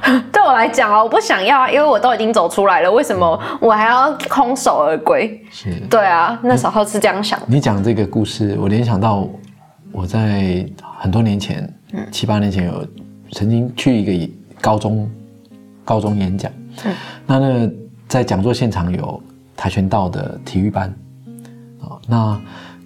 [0.31, 5.39] 对我来讲啊，我不想要啊，因为我都已经走出来了，为什么我还要空手而归？
[5.51, 7.37] 是对啊，那时候是这样想。
[7.45, 9.27] 你讲这个故事，我联想到
[9.91, 10.65] 我在
[10.97, 11.71] 很多年前，
[12.11, 12.87] 七八年前有
[13.33, 15.11] 曾经去一个高中
[15.83, 16.49] 高中演讲，
[17.27, 17.73] 那那个
[18.07, 19.21] 在讲座现场有
[19.57, 20.91] 跆拳道的体育班，
[21.81, 22.41] 哦，那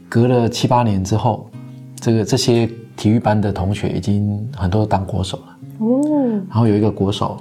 [0.08, 1.50] 隔了七八年之后，
[1.96, 6.02] 这个这些体育班的同学已经很多都当国手了，哦，
[6.50, 7.38] 然后有一个国手，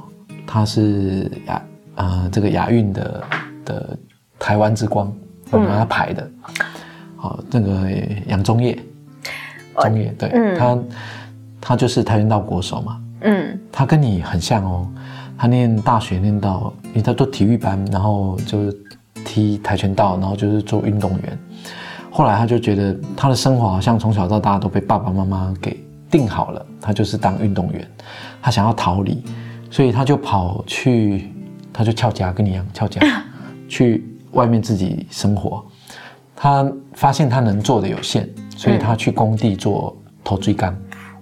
[0.46, 1.62] 他是亚
[1.96, 3.24] 呃这个亚运的
[3.64, 3.98] 的
[4.38, 5.12] 台湾之光，
[5.50, 6.31] 我们拿他排的，
[7.16, 7.90] 好、那个
[8.27, 8.79] 杨宗业，
[9.81, 10.59] 宗业对、嗯。
[10.59, 10.79] 他
[11.61, 13.61] 他就是跆拳道国手嘛，嗯。
[13.70, 14.88] 他跟你很像哦，
[15.38, 18.77] 他念大学念到，因为他做体育班，然后就是
[19.24, 21.38] 踢跆拳道，然后就是做运动员。
[22.16, 27.85] 后来他就觉得他的生活好像从小到大都被爸爸妈妈给定好了，他就是当运动员，
[28.40, 29.20] 他想要逃离，
[29.68, 31.29] 所以他就跑去，
[31.72, 33.00] 他就翘家，跟你一样翘家，
[33.68, 35.66] 去外面自己生活。
[36.37, 40.72] 他发现他能做的有限，所以他去工地做头锥钢。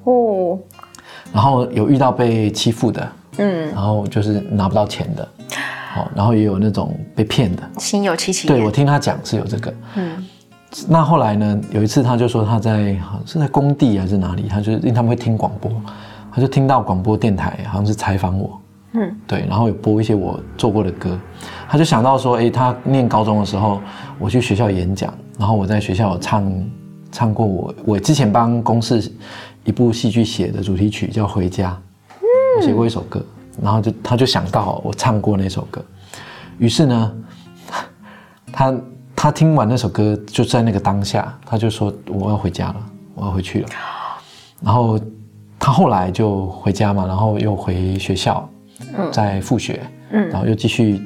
[0.05, 0.59] 哦，
[1.33, 5.26] 然后有遇到被欺负的，嗯，然后就是拿不到钱的，
[5.94, 8.55] 好，然后也有那种被骗的，心有戚戚焉。
[8.55, 10.26] 对我听他讲是有这个，嗯
[10.88, 11.61] 那后来呢？
[11.70, 15.70] 有一次他就说他在好像是在工地还是哪里，他就因为他们会听广播，
[16.32, 18.61] 他就听到广播电台好像是采访我，
[18.92, 19.14] 嗯。
[19.26, 21.18] 对，然后有播一些我做过的歌，
[21.68, 23.80] 他就想到说，诶，他念高中的时候，
[24.18, 26.50] 我去学校演讲，然后我在学校唱
[27.11, 28.98] 唱过我我之前帮公司
[29.64, 31.70] 一部戏剧写的主题曲叫《回家》，
[32.56, 33.22] 我写过一首歌，
[33.62, 35.85] 然后就他就想到我唱过那首歌，
[36.56, 37.12] 于是呢，
[38.50, 38.74] 他
[39.22, 42.76] 他听完那首歌，就在那个当下，他就说我要回家了，
[43.14, 43.68] 我要回去了。
[44.61, 44.98] 然后
[45.61, 48.50] 他后来就回家嘛，然后又回学校，
[49.12, 49.80] 在复学，
[50.11, 50.28] 嗯。
[50.28, 51.00] 然后又继续，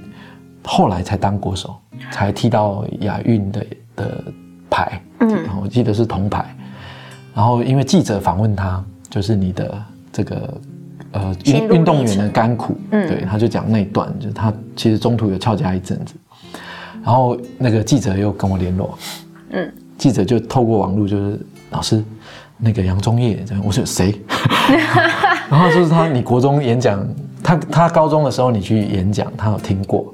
[0.64, 1.76] 后来才当国手，
[2.10, 4.24] 才踢到亚运的的
[4.70, 5.46] 牌，嗯。
[5.60, 6.56] 我记得是铜牌。
[7.34, 10.60] 然后因为记者访问他，就是你的这个
[11.12, 13.06] 呃运运动员的甘苦，嗯。
[13.06, 16.14] 对，他就讲那一段，就是他其实中途有翘家一阵子，
[17.06, 18.98] 然后那个记者又跟我联络，
[19.50, 21.38] 嗯，记者就透过网络就是
[21.70, 22.02] 老师，
[22.58, 24.20] 那个杨宗业我说谁？
[25.48, 27.06] 然后就是他，你国中演讲，
[27.44, 30.12] 他他高中的时候你去演讲，他有听过，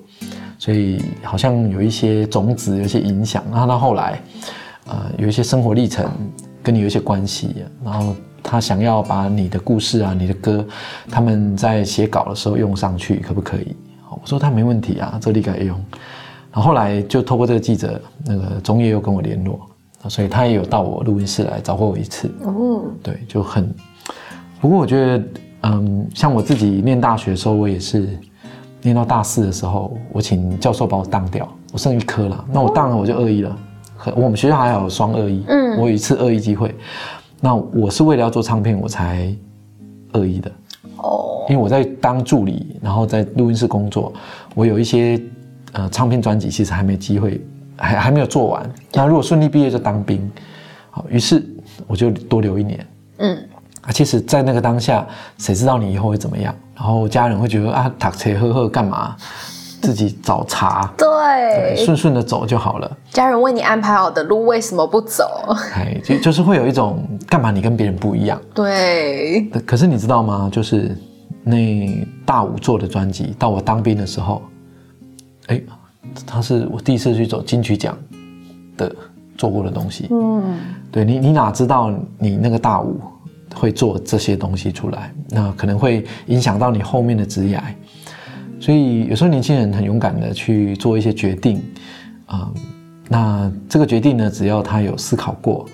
[0.58, 3.42] 所以好像有一些种子，有一些影响。
[3.50, 4.20] 然后他后来，
[4.88, 6.06] 呃，有一些生活历程
[6.62, 10.62] 跟你有一些关系，然后他想要把你的故事啊、你的歌，
[11.10, 13.74] 他们在写稿的时候用上去，可不可以？
[14.10, 15.82] 我说他没问题啊，这里可以用。
[16.52, 19.58] 然后后来就透过这个记者，那个中业又跟我联络，
[20.08, 22.30] 所以他也有到我录音室来找过我一次。
[22.44, 23.68] 哦，对，就很。
[24.60, 25.24] 不过我觉得，
[25.62, 28.06] 嗯，像我自己念大学的时候，我也是
[28.82, 33.56] 念到大四的时候，我请教授把我当掉，我剩一科了，那我当了我就二一了。
[33.96, 36.74] 可我们学校还有双二一，嗯我有一次二一机会，
[37.40, 39.34] 那我是为了要做唱片我才
[40.12, 40.50] 二一的，
[40.96, 44.12] 哦，因为我在当助理，然后在录音室工作，
[44.54, 45.20] 我有一些
[45.72, 47.40] 呃唱片专辑其实还没机会，
[47.76, 48.70] 还还没有做完。
[48.92, 50.30] 那如果顺利毕业就当兵，
[50.90, 51.44] 好，于是
[51.86, 52.86] 我就多留一年。
[53.18, 53.36] 嗯，
[53.82, 55.06] 啊，其实，在那个当下，
[55.38, 56.54] 谁知道你以后会怎么样？
[56.74, 59.16] 然后家人会觉得啊，打车喝喝干嘛？
[59.80, 62.96] 自己找茬， 对，顺顺的走就好了。
[63.10, 65.24] 家人为你安排好的路，为什么不走？
[65.74, 68.40] 哎，就就是会有一种干嘛你跟别人不一样？
[68.54, 70.48] 对，可是你知道吗？
[70.52, 70.96] 就是
[71.42, 74.40] 那大五做的专辑，到我当兵的时候，
[75.46, 75.60] 哎，
[76.26, 77.96] 他是我第一次去走金曲奖
[78.76, 78.94] 的
[79.36, 80.08] 做过的东西。
[80.10, 80.42] 嗯，
[80.90, 83.00] 对你，你哪知道你那个大五
[83.54, 85.12] 会做这些东西出来？
[85.30, 87.60] 那可能会影响到你后面的职业。
[88.60, 91.60] 所以有时候年轻人很勇敢的去做一些决定，
[92.26, 92.52] 啊、
[93.08, 95.66] 那这个决定呢，只要他有思考过，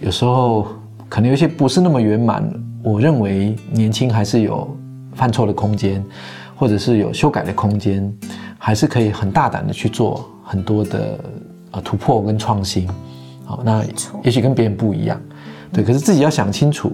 [0.00, 0.68] 有时候
[1.08, 2.48] 可能有一些不是那么圆满。
[2.80, 4.72] 我认为年轻还是有
[5.14, 6.02] 犯错的空间，
[6.54, 8.10] 或者是有修改的空间，
[8.58, 11.18] 还是可以很大胆的去做很多的
[11.70, 12.86] 呃突破跟创新。
[13.44, 13.82] 好，那
[14.22, 15.18] 也许跟别人不一样，
[15.72, 16.92] 对，可是自己要想清楚。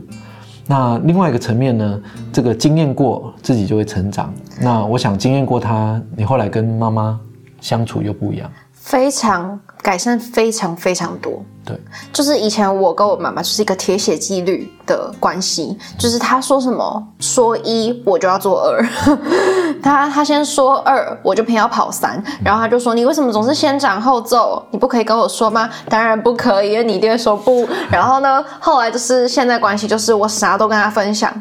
[0.66, 2.00] 那另外一个层面呢，
[2.32, 4.32] 这个经验过自己就会成长。
[4.62, 7.18] 那我想经验过他，你后来跟妈妈
[7.60, 8.50] 相处又不一样。
[8.84, 11.42] 非常改善，非常非常多。
[11.64, 11.74] 对，
[12.12, 18.86] 就是以前我跟我妈妈就是一个铁血纪律的关系，就是她说什么说一我就要做二，
[19.82, 24.62] 她她先说二我就偏要跑三，然后她就说你为什么总是先斩后奏？
[24.70, 25.70] 你不可以跟我说吗？
[25.88, 27.66] 当然不可以，因为你一定会说不。
[27.90, 31.32] 然后呢，后来就是现在关系就是我啥都跟她分享。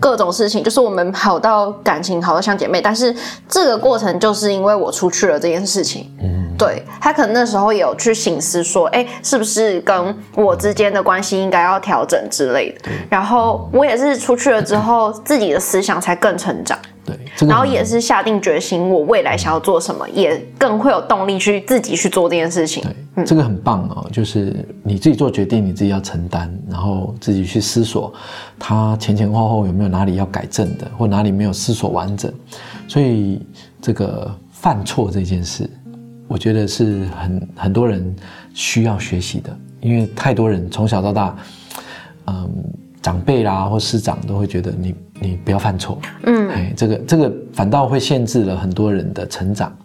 [0.00, 3.14] 各种事情，就是我们好到感情好到像姐妹，但是
[3.48, 6.40] 这个过程就是因为我出去了这件事情，嗯。
[6.58, 12.90] 对他可能那时候也有去醒思说，哎，是不是跟我之间的关系应该要调整之类的。
[13.08, 22.84] 然后我也是出去了之后，自己的思想才更成长，对，这个然后也是下定决心，我未来想要做什么，也更会有动力去自己去做这件事情。
[23.14, 28.12] 对，这个很棒哦，就是你自己做决定，你自己要承担，然后自己去思索，
[28.58, 32.32] 它前前后后有没有哪里要改正的，或哪里没有思索完整。
[32.86, 33.40] 所以
[33.80, 35.68] 这个犯错这件事，
[36.28, 38.14] 我觉得是很很多人
[38.52, 41.36] 需要学习的，因为太多人从小到大，
[42.26, 42.50] 嗯，
[43.00, 49.76] 长辈啦或师长都会觉得你你不要犯错，嗯，哎，这个这个反倒会限制了很多人的成长。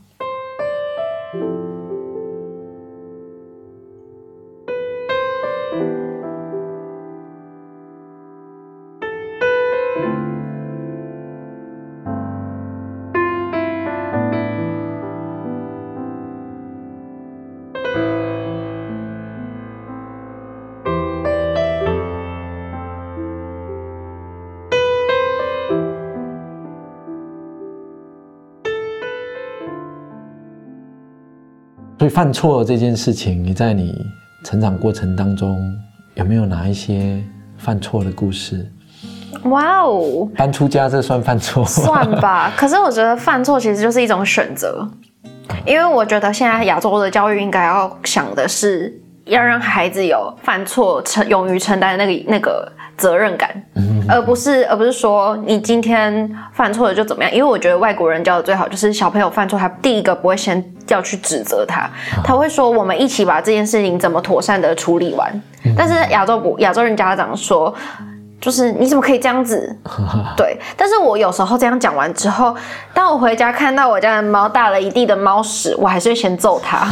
[32.06, 34.06] 对犯错这件事情，你在你
[34.44, 35.58] 成长过程当中
[36.14, 37.20] 有没有哪一些
[37.58, 38.72] 犯错的故事？
[39.46, 41.66] 哇哦，搬出家这算犯错？
[41.66, 42.54] 算吧。
[42.56, 44.88] 可是我觉得犯错其实就是一种选择，
[45.66, 53.50] 因为我觉得现在亚洲的教育应该要想的是，要让孩子有犯错承勇于承担那个那个责任感，
[54.08, 57.32] 而不是而不是说你今天犯错了就怎么样。
[57.32, 61.90] 因为我觉得外国人教的最好就是小朋友犯错，他第一个不会先要去指责他，
[62.24, 65.42] 他会说我们一起把这件事情怎么妥善的处理完。
[65.78, 67.74] 但是亚洲不亚洲人家长说。
[68.42, 69.76] 就是你怎么可以这样子？
[70.38, 72.56] 对，但是我有时候这样讲完之后，
[72.94, 76.86] 当我回家看到我家的猫大了一地的猫屎，我还是会先揍它。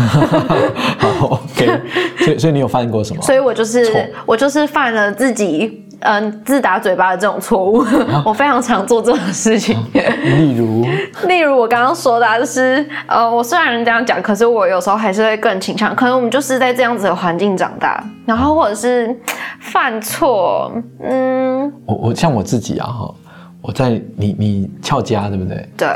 [0.97, 1.79] 好，OK。
[2.17, 3.21] 所以，所以你有犯过什么？
[3.21, 7.83] 所以我就是我就是犯了自己嗯自打嘴巴的这种错误。
[8.25, 9.77] 我非常常做这种事情。
[9.93, 10.85] 例如，
[11.27, 19.17] 例如我刚刚说的，就是呃，我虽然这样讲，可是我有时候还是会更倾向，可能我们就是在这样子的环境长大，然后或者是
[19.59, 20.71] 犯错，
[21.03, 21.71] 嗯。
[21.85, 23.13] 我我像我自己啊哈，
[23.61, 25.69] 我在你你翘家对不对？
[25.77, 25.87] 对。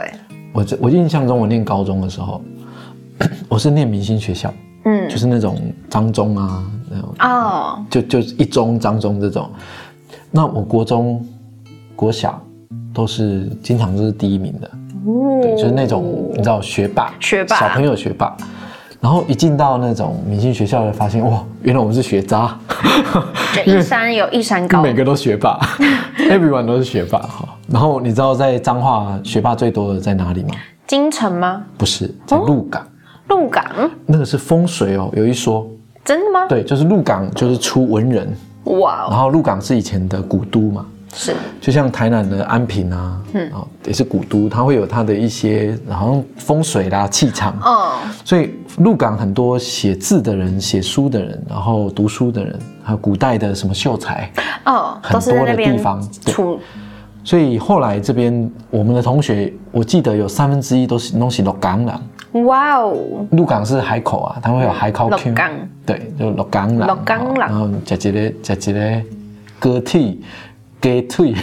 [0.53, 2.41] 我我印象中我念高中的时候，
[3.47, 4.51] 我是念明星学校，
[4.85, 5.55] 嗯，就是那种
[5.89, 9.51] 张中啊那种哦，就就一中张中这种。
[10.31, 11.25] 那我国中
[11.95, 12.41] 国小
[12.93, 14.71] 都是经常都是第一名的，
[15.41, 18.35] 对，就是那种你知道学霸，学霸小朋友学霸。
[18.99, 22.57] 然后一进到那种明星学校，就发现哇，原来我们是学渣。
[23.63, 25.59] 一山有一山高，每个都学霸，
[26.17, 27.47] everyone 都是学霸哈。
[27.69, 30.49] 然后你知道在彰化学霸最多的在哪里吗？
[30.87, 31.63] 京城吗？
[31.77, 32.85] 不是，在鹿港。
[33.27, 33.63] 鹿港
[34.05, 35.67] 那个是风水哦，有一说。
[36.03, 36.47] 真的吗？
[36.47, 38.35] 对，就是鹿港就是出文人。
[38.79, 39.07] 哇。
[39.09, 40.85] 然后鹿港是以前的古都嘛。
[41.13, 43.49] 是，就像台南的安平啊，嗯，
[43.85, 47.93] 也是古都，它会有它的一些，好像风水啦、气场，哦，
[48.25, 54.29] 所以鹿港很多写字的人、写书的人，然后读书的人，还有古代的什么秀才，
[54.65, 56.59] 哦，很多的地方，出，
[57.27, 62.45] 所以后来这边我们的同学，我记得有三分之一都是弄起鹿港人。
[62.45, 62.95] 哇哦，
[63.31, 65.35] 鹿港是海口啊，它会有海口 Q，
[65.85, 69.01] 对，就鹿港人，鹿港人，然后加一个加一个
[69.59, 70.23] 歌体。
[70.79, 71.33] 鸡腿，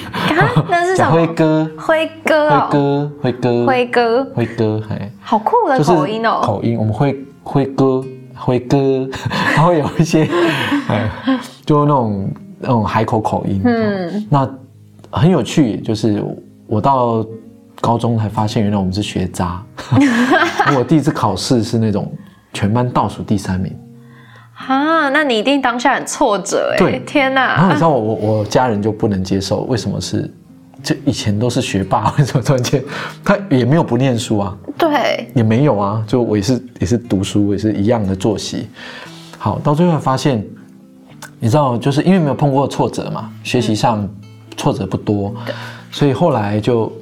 [0.71, 1.11] 那是什么？
[1.13, 4.81] 辉哥，辉哥，辉哥，辉哥，辉哥，
[5.21, 6.41] 好酷的口音哦！
[6.41, 8.03] 口音，我们会辉哥，
[8.37, 9.07] 辉哥，
[9.57, 10.27] 他会有一些，
[10.89, 11.11] 哎，
[11.67, 12.31] 就那种
[12.61, 13.61] 那种海口口音。
[13.65, 14.49] 嗯，那
[15.15, 16.23] 很有趣，就是
[16.67, 17.25] 我到
[17.81, 19.63] 高中才发现，原来我们是学渣。
[20.77, 22.13] 我第一次考试是那种
[22.53, 23.75] 全班倒数第三名。
[24.55, 26.79] 啊，那你一定当下很挫折哎！
[26.79, 27.57] 对，天哪！
[27.57, 30.33] 然后你知道我我我家人就不能接受，为什么是？
[30.83, 32.83] 就以前都是学霸， 为什么突然间
[33.25, 34.57] 他也没有不念书啊？
[34.77, 38.69] 对，也没有啊，就我也是也是读书，也是一样的作息。
[39.39, 40.45] 好，到最后发现，
[41.41, 44.07] 你知道，就是因为没有碰过挫折嘛，学习上
[44.57, 45.35] 挫折不多，
[45.91, 46.93] 所以后来就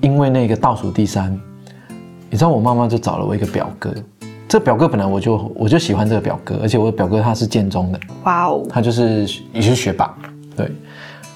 [0.00, 1.38] 因为那个倒数第三，
[2.30, 3.94] 你知道，我妈妈就找了我一个表哥。
[4.48, 10.14] 这表哥本来我就我就喜欢这个表哥，而且我的表哥他是建中的，哇哦，他就是也是学霸，
[10.54, 10.70] 对，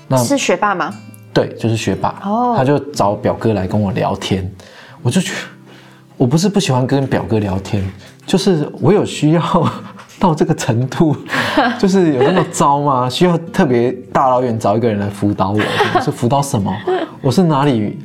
[0.07, 0.93] 那是学霸吗？
[1.33, 2.15] 对，就是学霸。
[2.25, 4.51] 哦，他就找表哥来跟我聊天，
[5.03, 5.39] 我就觉得
[6.19, 7.83] 我不是不喜欢跟表哥聊天，
[8.27, 9.73] 就是我有需要
[10.19, 11.17] 到这个程度，
[11.79, 13.09] 就是有那么糟吗？
[13.11, 15.61] 需要特别大老远找一个人来辅导我？
[16.01, 16.75] 是辅导什么？
[17.21, 17.99] 我是哪里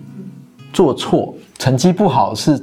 [0.74, 1.34] 做错？
[1.58, 2.60] 成绩不好是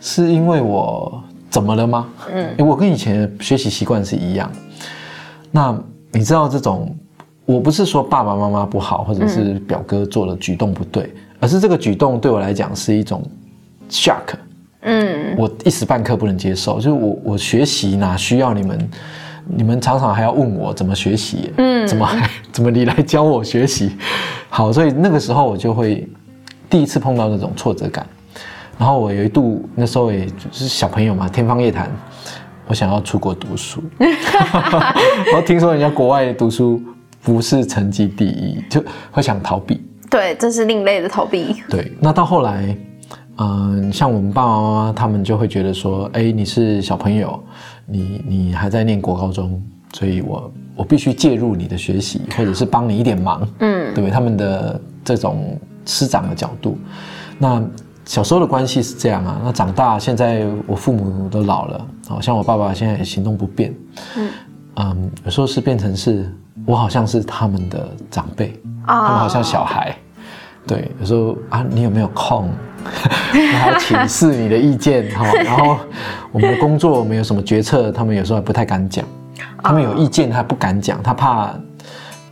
[0.00, 1.22] 是因为我？
[1.50, 2.06] 怎么了吗？
[2.30, 4.52] 嗯，我跟以前学习习惯是一样。
[5.50, 5.74] 那
[6.12, 6.94] 你知道这种，
[7.46, 11.10] 我不是说爸爸妈妈不好，或者是表哥做的举动不对，
[11.40, 13.22] 而是这个举动对我来讲是一种
[13.88, 14.34] shock。
[14.88, 16.76] 嗯，我一时半刻不能接受。
[16.76, 18.90] 就是我我学习哪需要你们？
[19.50, 21.50] 你们常常还要问我怎么学习？
[21.56, 22.06] 嗯，怎么
[22.52, 23.92] 怎么你来教我学习？
[24.50, 26.06] 好，所以那个时候我就会
[26.68, 28.06] 第一次碰到那种挫折感。
[28.78, 31.90] 然后我有一度那时候也就是小朋友嘛，天方夜谭，
[32.66, 36.80] 我想要出国读书， 然后听说人家国外读书
[37.22, 39.82] 不是成绩第一，就会想逃避。
[40.10, 41.56] 对，这是另类的逃避。
[41.70, 42.76] 对，那到后来，
[43.38, 47.42] 嗯，像我们爸爸妈妈他们就会觉得说，哎，你是小朋友，
[47.86, 49.62] 你你还在念国高中，
[49.92, 54.10] 所以我我必须介入你的学习，或者是帮你一点忙，嗯，对？
[54.10, 56.78] 他们的这种师长的角度，
[57.38, 57.62] 那。
[58.08, 63.74] 小时候的关系是这样啊，那长大现在我父母都老了，好像我爸爸现在也行动不便，
[64.16, 64.30] 嗯
[64.76, 66.34] 嗯，有时候是变成是
[66.64, 69.94] 我好像是他们的长辈，他们好像小孩，
[70.68, 72.48] 对，有时候啊，你有没有空？
[73.32, 75.24] 然后请示你的意见 哈。
[75.42, 75.78] 然后
[76.30, 79.04] 我们的工作我们有什么决策，他们有时候还不太敢讲。
[79.62, 81.54] 他们有意见，他不敢讲，他怕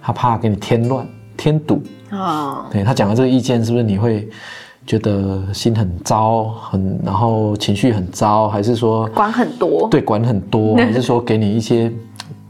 [0.02, 1.04] 他怕给你添乱
[1.36, 1.82] 添堵。
[2.12, 4.28] 哦，对他讲的这个意见，是不是你会
[4.86, 9.88] 觉得心很糟，很然后情绪很糟，还是说管很多？
[9.90, 11.90] 对，管很多， 还是说给你一些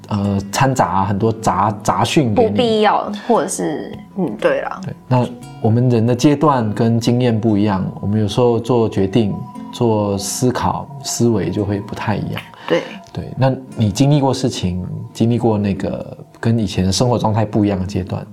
[0.08, 2.34] 呃掺杂很多杂杂讯？
[2.34, 4.80] 不必要，或者是嗯，对了。
[4.84, 5.26] 对，那
[5.60, 9.34] 我们人的阶段跟经验不一样，我们有时候做决定、
[9.72, 12.42] 做思考、思维就会不太一样。
[12.68, 12.82] 对
[13.12, 18.26] 对，那你经历过事情，经历过那个跟以前的生活状态不一样的阶段。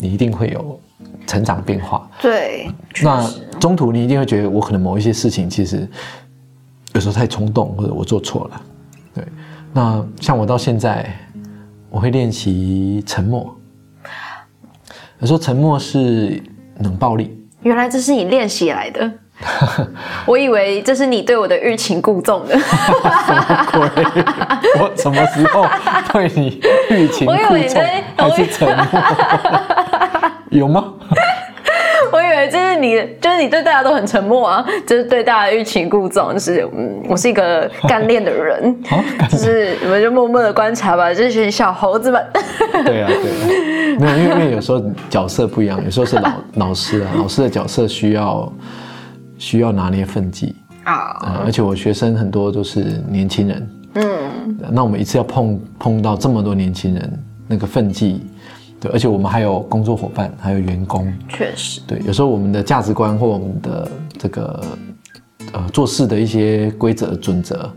[0.00, 0.78] 你一定会有
[1.26, 2.70] 成长变化，对。
[3.02, 5.90] 那中途你一定会觉得，我可能某一些事情其实
[6.94, 8.60] 有时候太冲动，或者我做错了。
[9.74, 9.82] 对。
[9.82, 11.10] 那像我到现在，
[11.90, 13.54] 我会练习沉默。
[15.20, 16.42] 有时候沉默是
[16.80, 17.36] 冷暴力。
[17.62, 19.10] 原来这是你练习来的。
[20.26, 22.58] 我以为这是你对我的欲擒故纵的。
[22.58, 24.22] 什么鬼？
[24.82, 25.64] 我什么时候
[26.12, 26.60] 对你
[26.90, 27.32] 欲擒故
[27.68, 27.84] 纵？
[28.16, 28.86] 还是沉默？
[30.50, 30.92] 有吗？
[32.50, 38.76] 就是你，就是你对大家都很沉默啊，就是对大家欲擒故纵，就是嗯，我是一个干练的人，
[39.30, 42.24] 就是你们就默默的观察吧，这群小猴子们。
[42.84, 46.32] 对啊，对啊，没有，因为因为有时候角色不一样，有时候是老
[46.68, 48.52] 老师啊，老师的角色需要。
[49.40, 50.52] 需要拿捏分际。
[50.82, 58.26] 啊，而且我学生很多都是年轻人，嗯，那我们一次要碰碰到这么多年轻人，那个分际，
[58.80, 64.64] 对，而且我们还有工作伙伴，还有员工，确实，对，有时候我们的价值观或我们的这个
[65.52, 67.70] 呃做事的一些规则准则，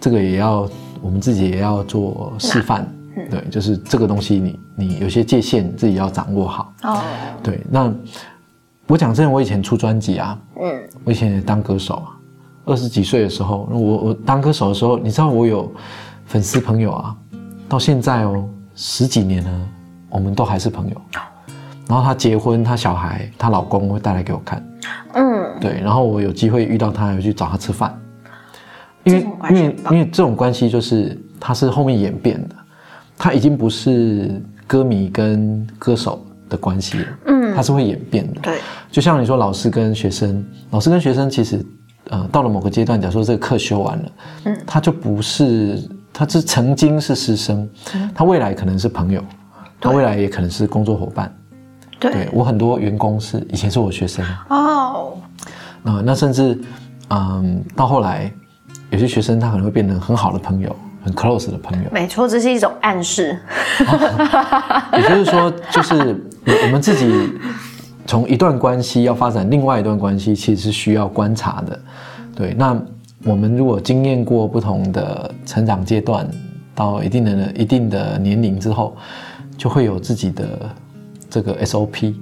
[0.00, 0.68] 这个也要
[1.00, 2.86] 我们自己也要做示范，
[3.30, 7.00] 对，就是这个东西你你有些界限自己要掌握好，哦，
[7.42, 7.92] 对，那。
[8.88, 12.18] 我讲真的，我以前出专辑啊，嗯，我以前也当歌手啊，
[12.66, 15.72] 二十几岁的时候，我我当歌手的时候，你知道我有
[16.26, 17.16] 粉丝朋友啊，
[17.68, 19.68] 到现在哦，十几年了，
[20.12, 20.96] 我们都还是朋友。
[21.88, 24.64] 然后她结婚，她小孩，她老公会带来给我看，
[25.14, 27.98] 嗯，对，然后我有机会遇到她，有去找她吃饭，
[29.04, 32.54] 因为因为因为这种关系就是它是后面演变的，
[33.18, 36.24] 它已经不是歌迷跟歌手。
[36.52, 38.58] 的关系了，嗯，它是会演变的，对，
[38.90, 41.64] 就像你说，老师跟学生，老师跟学生，其实，
[42.10, 44.12] 呃，到了某个阶段，假如说这个课修完了，
[44.44, 45.82] 嗯，他就不是，
[46.12, 47.66] 他是曾经是师生，
[48.14, 49.24] 他未来可能是朋友，
[49.82, 51.30] 他未来也可能是工作伙伴，
[51.98, 55.18] 对，我很多员工是以前是我学生哦，
[55.82, 56.58] 那那甚至，
[57.10, 58.32] 嗯，到后来，
[58.90, 60.74] 有些学生他可能会变成很好的朋友。
[61.04, 63.36] 很 close 的朋友，没错，这是一种暗示。
[64.96, 67.28] 也就是说，就是我们自己
[68.06, 71.80] 从一段关系要发展另外一段关系，其实是需要观察的。
[72.36, 72.80] 对，那
[73.24, 76.24] 我们如果经验过不同的成长阶段，
[76.72, 78.96] 到一定的一定的年龄之后，
[79.62, 80.68] 就会有自己的
[81.30, 82.16] 这个 SOP。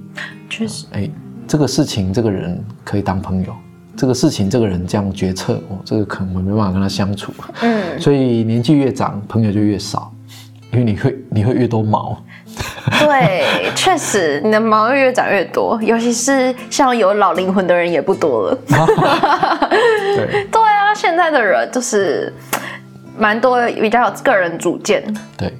[0.47, 1.09] 确实，哎，
[1.47, 3.51] 这个事情，这个人可以当朋友。
[3.97, 7.33] 这个事情，这个人这样决策，哦，这个可能我没办法跟他相处。
[7.61, 10.13] 嗯，所以年纪越长，朋友就越少，
[10.71, 12.15] 因为你会你会越多毛。
[12.99, 18.57] 对， 确实，你的毛会越长越多，尤其是像有老灵魂的人也不多了。
[20.15, 22.31] 对 对啊，现在的人就是
[23.21, 25.03] 蛮多比较有个人主见。
[25.37, 25.53] 对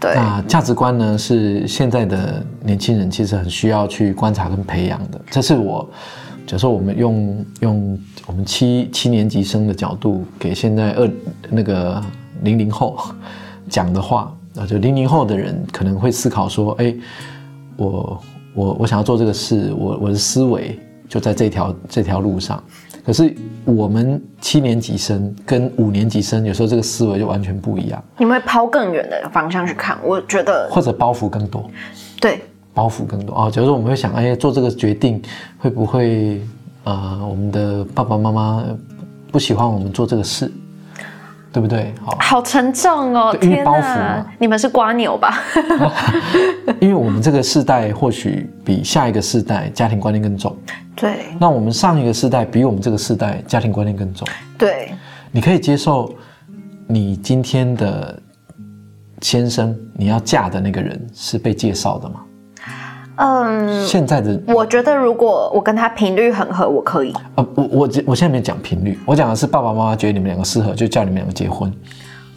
[0.00, 5.20] 对，那价值观呢，是现在的年轻人其实很需要去观察跟培养的。
[5.30, 5.88] 这是我。
[6.46, 11.10] 假如说我们用用我们七七年级生的角度给现在二
[11.48, 12.02] 那个
[12.42, 12.98] 零零后
[13.70, 16.94] 讲的话，那就零零后的人可能会思考说：哎，
[17.76, 18.22] 我
[18.54, 22.62] 我我想要做这个事，我我的思维就在这条这条路上。
[23.04, 23.34] 可是
[23.64, 28.02] 我们七年级生跟五年级生有时候这个思维就完全不一样。
[28.18, 31.70] 你会抛更远的方向去看，我觉得或者包袱更多。
[32.20, 32.40] 对。
[32.72, 33.48] 包袱更多啊！
[33.48, 35.22] 假如说我们会想，哎，做这个决定
[35.58, 36.42] 会不会
[36.82, 38.64] 呃，我们的爸爸妈妈
[39.30, 40.50] 不喜欢我们做这个事，
[41.54, 41.94] 对不对？
[42.04, 43.32] 好，好沉重哦！
[43.40, 45.40] 因为包袱，你们是瓜牛吧？
[46.82, 50.56] 因为我们这个世代或许比下一个世代家庭观念更重。
[50.96, 51.26] 对。
[51.38, 54.26] 那我们上一个世代比我们这个世代家庭观念更重。
[54.58, 54.92] 对。
[55.30, 56.12] 你可以接受
[56.88, 58.20] 你今天的
[59.20, 62.20] 先生，你要嫁的那个人是被介绍的吗？
[63.16, 67.12] 嗯，现在的我觉得，如果我跟他频率很合，我可以。
[67.36, 71.72] 呃，我我我现在没讲频率，我讲的是爸爸妈妈觉得你们两个适合，就叫你们两个结婚。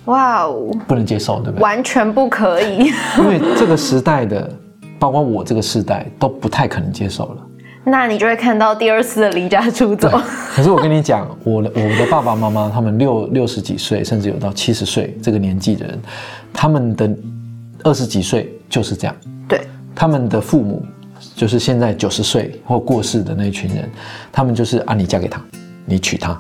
[0.05, 1.61] 哇哦，不能接受，对不对？
[1.61, 4.49] 完全不可以， 因为这个时代的，
[4.99, 7.37] 包括我这个时代都不太可能接受了。
[7.83, 10.09] 那你就会看到第二次的离家出走。
[10.53, 15.99] 可是我跟你讲，我的我的爸爸妈妈他们六六十几岁，甚至有到七十岁这个年纪的人，
[16.53, 17.09] 他们的
[17.83, 19.15] 二十几岁就是这样。
[19.97, 20.85] 对，他们的父母
[21.35, 23.89] 就是现在九十岁或过世的那一群人，
[24.31, 25.41] 他们就是啊，你嫁给他，
[25.85, 26.39] 你娶她，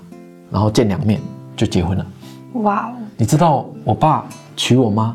[0.51, 1.19] 然后见两面
[1.55, 2.05] 就结婚了。
[2.53, 5.13] 哇你知道我爸娶我妈，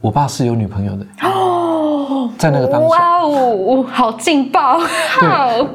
[0.00, 2.86] 我爸是有女朋友的，哦，在那个当时。
[2.88, 5.66] 哇哦，好劲爆，好，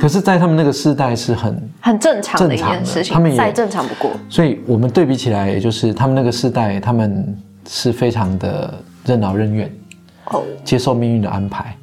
[0.00, 4.10] 可是，在他们那个世代是很，很正常的一件事情，他们也再正常不过。
[4.28, 7.36] 所以我们对比起来，也就是他们那个世代，他们
[7.68, 8.72] 是非常的
[9.04, 9.70] 任劳任怨，
[10.32, 11.76] 哦，接受命运的安排。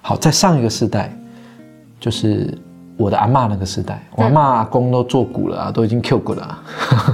[0.00, 1.12] 好，在上一个世代，
[2.00, 2.56] 就是
[2.96, 6.62] 我的阿嬷那个时代，我阿嬷阿公都做股了啊，都已经 Q 股了啊，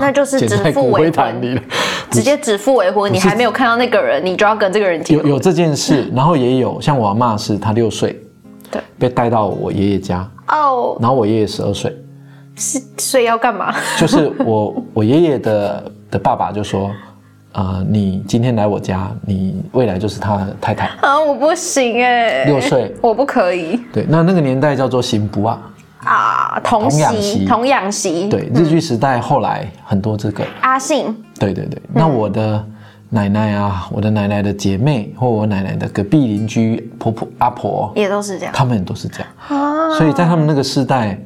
[0.01, 1.63] 那就是 指腹为婚，坛里了。
[2.11, 5.27] 直接指腹为婚，你还没有看到那个人，你就要跟这个人结婚。
[5.27, 8.23] 有有这件事，然后也有像我阿嬷是她六岁，
[8.71, 11.93] 对，被带到我爷爷家，哦，然后我爷爷十二岁，
[12.55, 13.75] 是所以要干嘛？
[13.99, 16.89] 就是我我爷爷的的爸爸就说，
[17.55, 20.87] 呃，你今天来我家，你未来就是他的太太。
[21.01, 25.63] 啊，我不行哎，六岁我不可以对，那那个年代叫做行不啊，
[26.05, 31.81] 啊，童童养媳媳，童养媳，对，日据时代后来很多这个，阿信，对对对。
[31.93, 32.65] 那我的
[33.09, 39.29] 奶奶啊，我的奶奶的姐妹，或我奶奶的隔壁邻居婆婆阿婆，也都是这样他们都是这样。
[39.47, 41.17] 啊，所以在他们那个时代，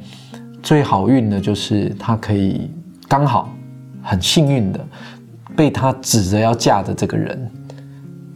[0.61, 2.69] 最好运的就是他可以
[3.07, 3.49] 刚好
[4.03, 4.79] 很幸运的
[5.59, 7.51] 被他指着要嫁的这个人，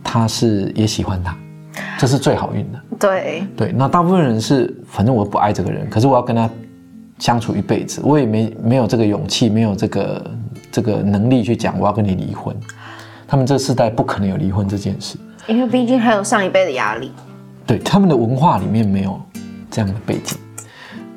[0.03, 1.33] 他是也喜欢他，
[1.97, 2.81] 这是最好运的。
[2.99, 6.49] 对，对，那大部分人是，反正我不爱这个人，可是我要跟他
[7.19, 10.31] 相处一辈子，我也没没有这个勇气，没有这个
[10.69, 12.53] 这个能力去讲我要跟你离婚。
[13.25, 15.15] 他们这世代不可能有离婚这件事，
[15.47, 17.09] 因为毕竟还有上一辈的压力。
[17.65, 19.17] 对他们的文化里面没有
[19.71, 20.37] 这样的背景，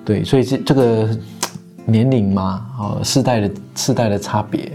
[0.04, 1.08] 对，所以这这个
[1.84, 4.70] 年龄嘛，哦，世代的世代的差别，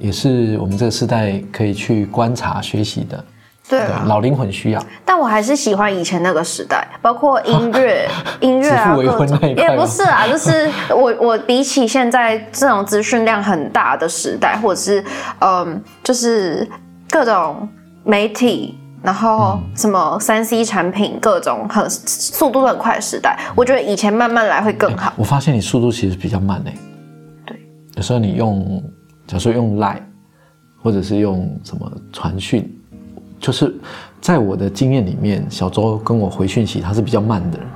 [0.00, 3.24] 也是我们这个时代可以去观察学习的。
[3.68, 4.84] 对啊，老灵魂需要。
[5.04, 8.08] 但我还是喜欢以前那个时代，包括音乐、
[8.40, 8.96] 音乐啊，
[9.56, 15.04] 也不是啊，就是我我比起现在这种资讯量很大的时代，或者是
[15.38, 16.68] 嗯，就是
[17.08, 17.68] 各种
[18.02, 18.76] 媒体。
[19.02, 25.10] 然后什么三 C 产品，各种很速度很快的时代，我觉得以前慢慢来会更好。
[25.16, 26.74] 我发现你速度其实比较慢诶。
[27.46, 27.56] 对，
[27.96, 28.82] 有时候你用，
[29.30, 30.02] 假如说用 Line，
[30.82, 32.68] 或者是用什么传讯，
[33.38, 33.72] 就是
[34.20, 37.66] 在我的经验里面，小周跟我回讯息，他是比较慢的人，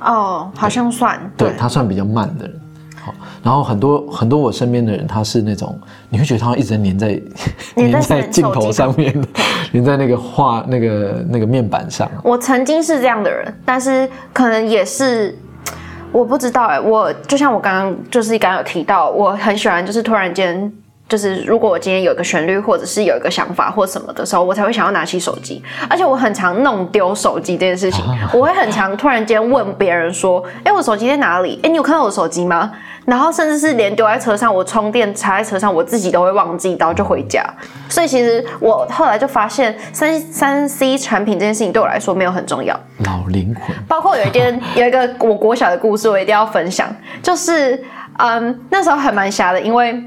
[0.00, 2.60] 哦，好像算对他算比较慢的人。
[3.02, 5.74] 好，然后很多很多我身边的人，他是那种
[6.10, 7.18] 你会觉得他一直黏在
[7.74, 9.24] 黏在在 镜头上面，
[9.72, 12.06] 黏在那个画那个那个面板上。
[12.22, 15.34] 我曾经是这样的人，但是可能也是
[16.12, 20.72] 我不知道哎、我就像我刚刚就是刚刚有提到，我很喜欢就是突然间。
[21.08, 25.62] 就是如果我今天有一个旋律，或者是有一个想法或什么的时候，我才会想要拿起手机。
[25.88, 31.58] 而且我很常弄丢手机这件事情，我会很常突然间问别人说：“哎，我手机在哪里？
[31.62, 32.70] 哎，你有看到我手机吗？”
[33.06, 37.42] 然后甚至是连丢在车上，我充电插在车上，我自己都会忘记，然后就回家。
[37.88, 42.78] 所以其实我后来就发现，三三 C 产品这件事情对我来说没有很重要。
[42.98, 46.86] 老灵魂，包括有一件有一个我国小的故事，我一定要分享，
[47.22, 47.82] 就是
[48.18, 49.98] 嗯那时候还蛮瞎的，因为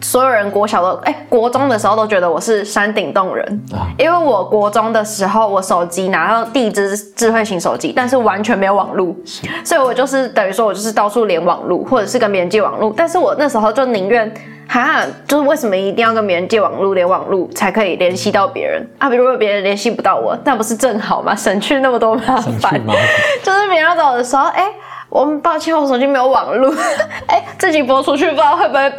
[0.00, 9.16] 所有人国小都哎国中的时候都觉得我是山顶洞人，啊因为我国中的时候我手机拿到第一只智慧型手机，但是完全没有网路，
[9.64, 14.32] 所以我就是等于说我就是到处连网路，或者是跟别人借网路，但是我那时候就宁愿。
[14.70, 19.08] 哈，就是为什么一定要跟别人借网路、连网路才可以联系到别人啊？
[19.08, 21.34] 比如果别人联系不到我，那不是正好吗？
[21.34, 22.78] 省去那么多麻省去烦。
[23.42, 24.66] 就是别人要找我的时候，哎、
[25.10, 26.74] 我们抱歉，我手机没有网络。
[27.26, 28.92] 哎、这集播出去，不知道会不会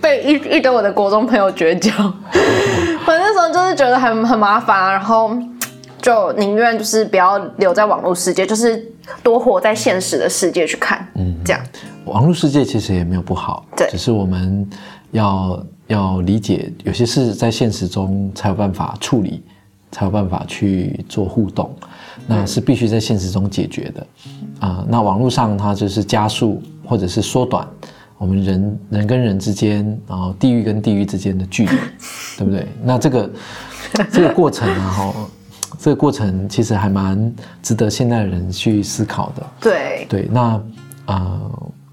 [0.00, 1.90] 被一一堆我的国中朋友绝交。
[3.06, 5.36] 我那时候就是觉得很很麻烦啊，然后
[6.00, 8.84] 就宁愿就是不要留在网络世界，就是
[9.22, 11.60] 多活在现实的世界去看，嗯，这样。
[12.04, 14.68] 网络世界其实也没有不好，对只是我们
[15.10, 19.42] 要要理解，有些事在现实中才有办法处理，
[19.90, 21.74] 才有办法去做互动，
[22.26, 24.06] 那是必须在现实中解决的。
[24.60, 27.66] 啊、那网络上它就是加速或者是缩短
[28.18, 31.70] 我们人人跟人之间，然后地域跟地域之间的距离，
[32.36, 32.66] 对不对？
[32.82, 33.30] 那这个
[34.12, 35.14] 这个过程啊， 哈，
[35.78, 39.46] 这个过程其实还蛮值得现代人去思考的。
[39.62, 40.62] 对，对，那
[41.06, 41.40] 呃，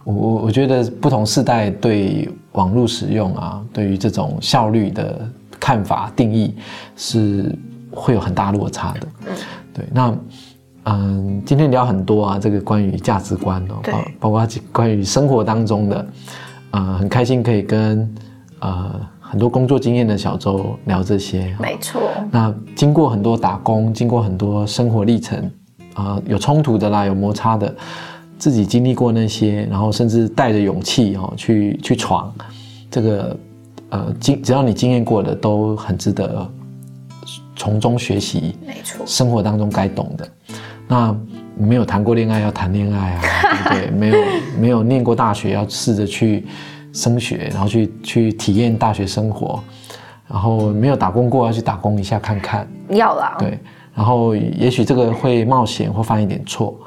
[0.04, 5.26] 我我我觉得不同世代对网络使用啊，对于这种效率的
[5.58, 6.54] 看法定义
[6.98, 7.58] 是
[7.90, 9.08] 会有很大落差的。
[9.78, 10.18] 对，那
[10.86, 16.08] 嗯，今天聊很多啊，这个关于价值观哦，包包括关于生活当中的，
[16.72, 18.16] 呃，很开心可以跟
[18.60, 21.56] 呃很多工作经验的小周聊这些。
[21.60, 22.02] 没错，
[22.32, 25.52] 那经过很多打工，经过很多生活历程，
[25.94, 27.76] 啊、有冲突的啦，有摩擦的，
[28.40, 32.34] 自己经历过那些，然后甚至带着勇气哦去去闯，
[32.90, 33.38] 这个
[33.90, 36.50] 呃经只要你经验过的，都很值得
[37.58, 40.28] 从中学习没错，生活当中该懂的。
[40.88, 41.14] 那
[41.58, 43.22] 没有谈过恋爱要谈恋爱啊，
[43.74, 44.00] 对不对？
[44.00, 44.18] 没有
[44.60, 46.46] 没有念过大学要试着去
[46.94, 49.62] 升学，然后去去体验大学生活。
[50.30, 53.58] 然后没有打工过要去打工一下看看，要啦，对。
[53.96, 56.78] 然后也许这个会冒险或犯一点错，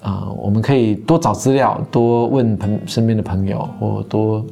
[0.00, 4.46] 啊、我们可以多找资料，多问朋身边的朋友，或多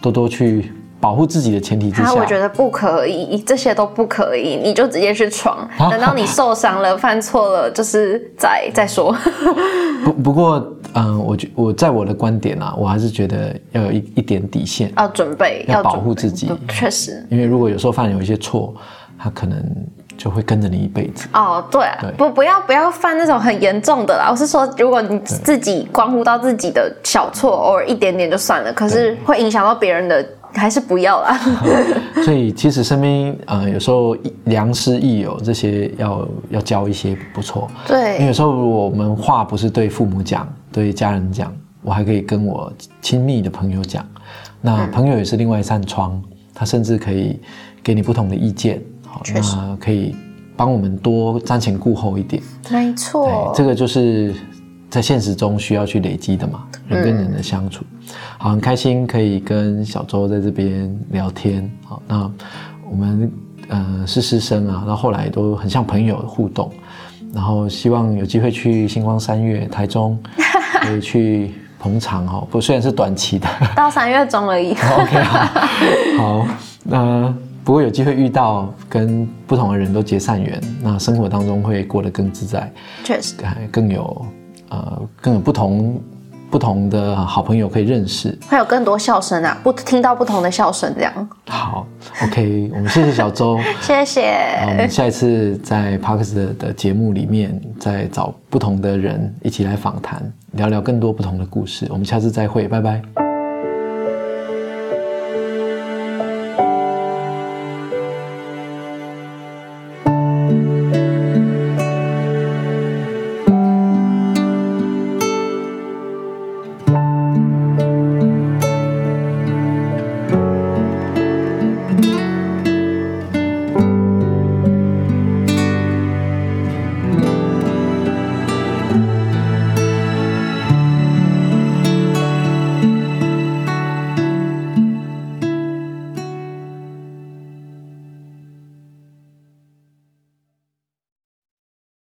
[0.00, 5.58] 多多去保护自己的前提之啊，下，我觉得不可以，这些都不可以，你就直接去闯。
[5.78, 9.14] 啊等到你受伤了、犯错了，就是再再说。
[10.04, 17.24] 不不过，嗯、我觉我在我的观点啊，我还是觉得要有一一点底线，要准备，要保护自己确实。
[17.30, 18.74] 因为如果有时候犯有一些错，
[19.18, 19.60] 他可能
[20.16, 21.28] 就会跟着你一辈子。
[21.32, 24.28] 哦，对啊对不不要不要犯那种很严重的啦。
[24.30, 30.24] 我是说，如果你自己关乎到自己的小错，偶尔一点点就算了，可是会影响到别人的，
[30.54, 31.38] 还是不要啦。
[32.24, 37.68] 所以其实身边呃有时候良师益友这些要要教一些不错。
[37.86, 44.04] 对因为对有时候如果我们话不是对父母讲，对家人讲，我还可以跟我亲密的朋友讲。
[44.60, 46.20] 那嗯朋友也是另外一扇窗，
[46.54, 47.38] 他甚至可以
[47.82, 50.16] 给你不同的意见，好，那可以
[50.56, 52.42] 帮我们多瞻前顾后一点。
[52.68, 54.34] 没对错，，这个就是
[54.90, 57.84] 在现实中需要去累积的嘛，人跟人的相处。
[58.38, 61.70] 好，很开心可以跟小周在这边聊天。
[61.84, 62.30] 好，那
[62.90, 63.30] 我们
[63.68, 66.70] 呃是师生啊，那后来都很像朋友互动。
[67.34, 70.18] 然后希望有机会去星光三月台中，
[70.80, 72.46] 可以去捧场哈。
[72.50, 73.46] 不，虽然是短期的。
[73.76, 74.70] 到三月中而已。
[74.98, 75.44] OK，好，
[76.16, 76.48] 好，
[76.84, 82.72] 那不过有机会遇到跟不同的人都结善缘，那生活当中会过得更自在。
[83.04, 84.26] 确实，还更有
[84.70, 86.00] 呃更有不同
[86.50, 88.36] 不同的好朋友可以认识。
[88.48, 91.28] 会有更多笑声啊，不听到不同的笑声，这样。
[91.46, 91.86] 好
[92.24, 93.58] ，OK，我们谢谢小周。
[93.82, 94.32] 谢谢。
[94.66, 100.22] 我们下一次在 Parks 的的节目里面，再找不同的人一起来访谈，
[100.52, 101.86] 聊聊更多不同的故事。
[101.90, 103.27] 我们下次再会，拜拜。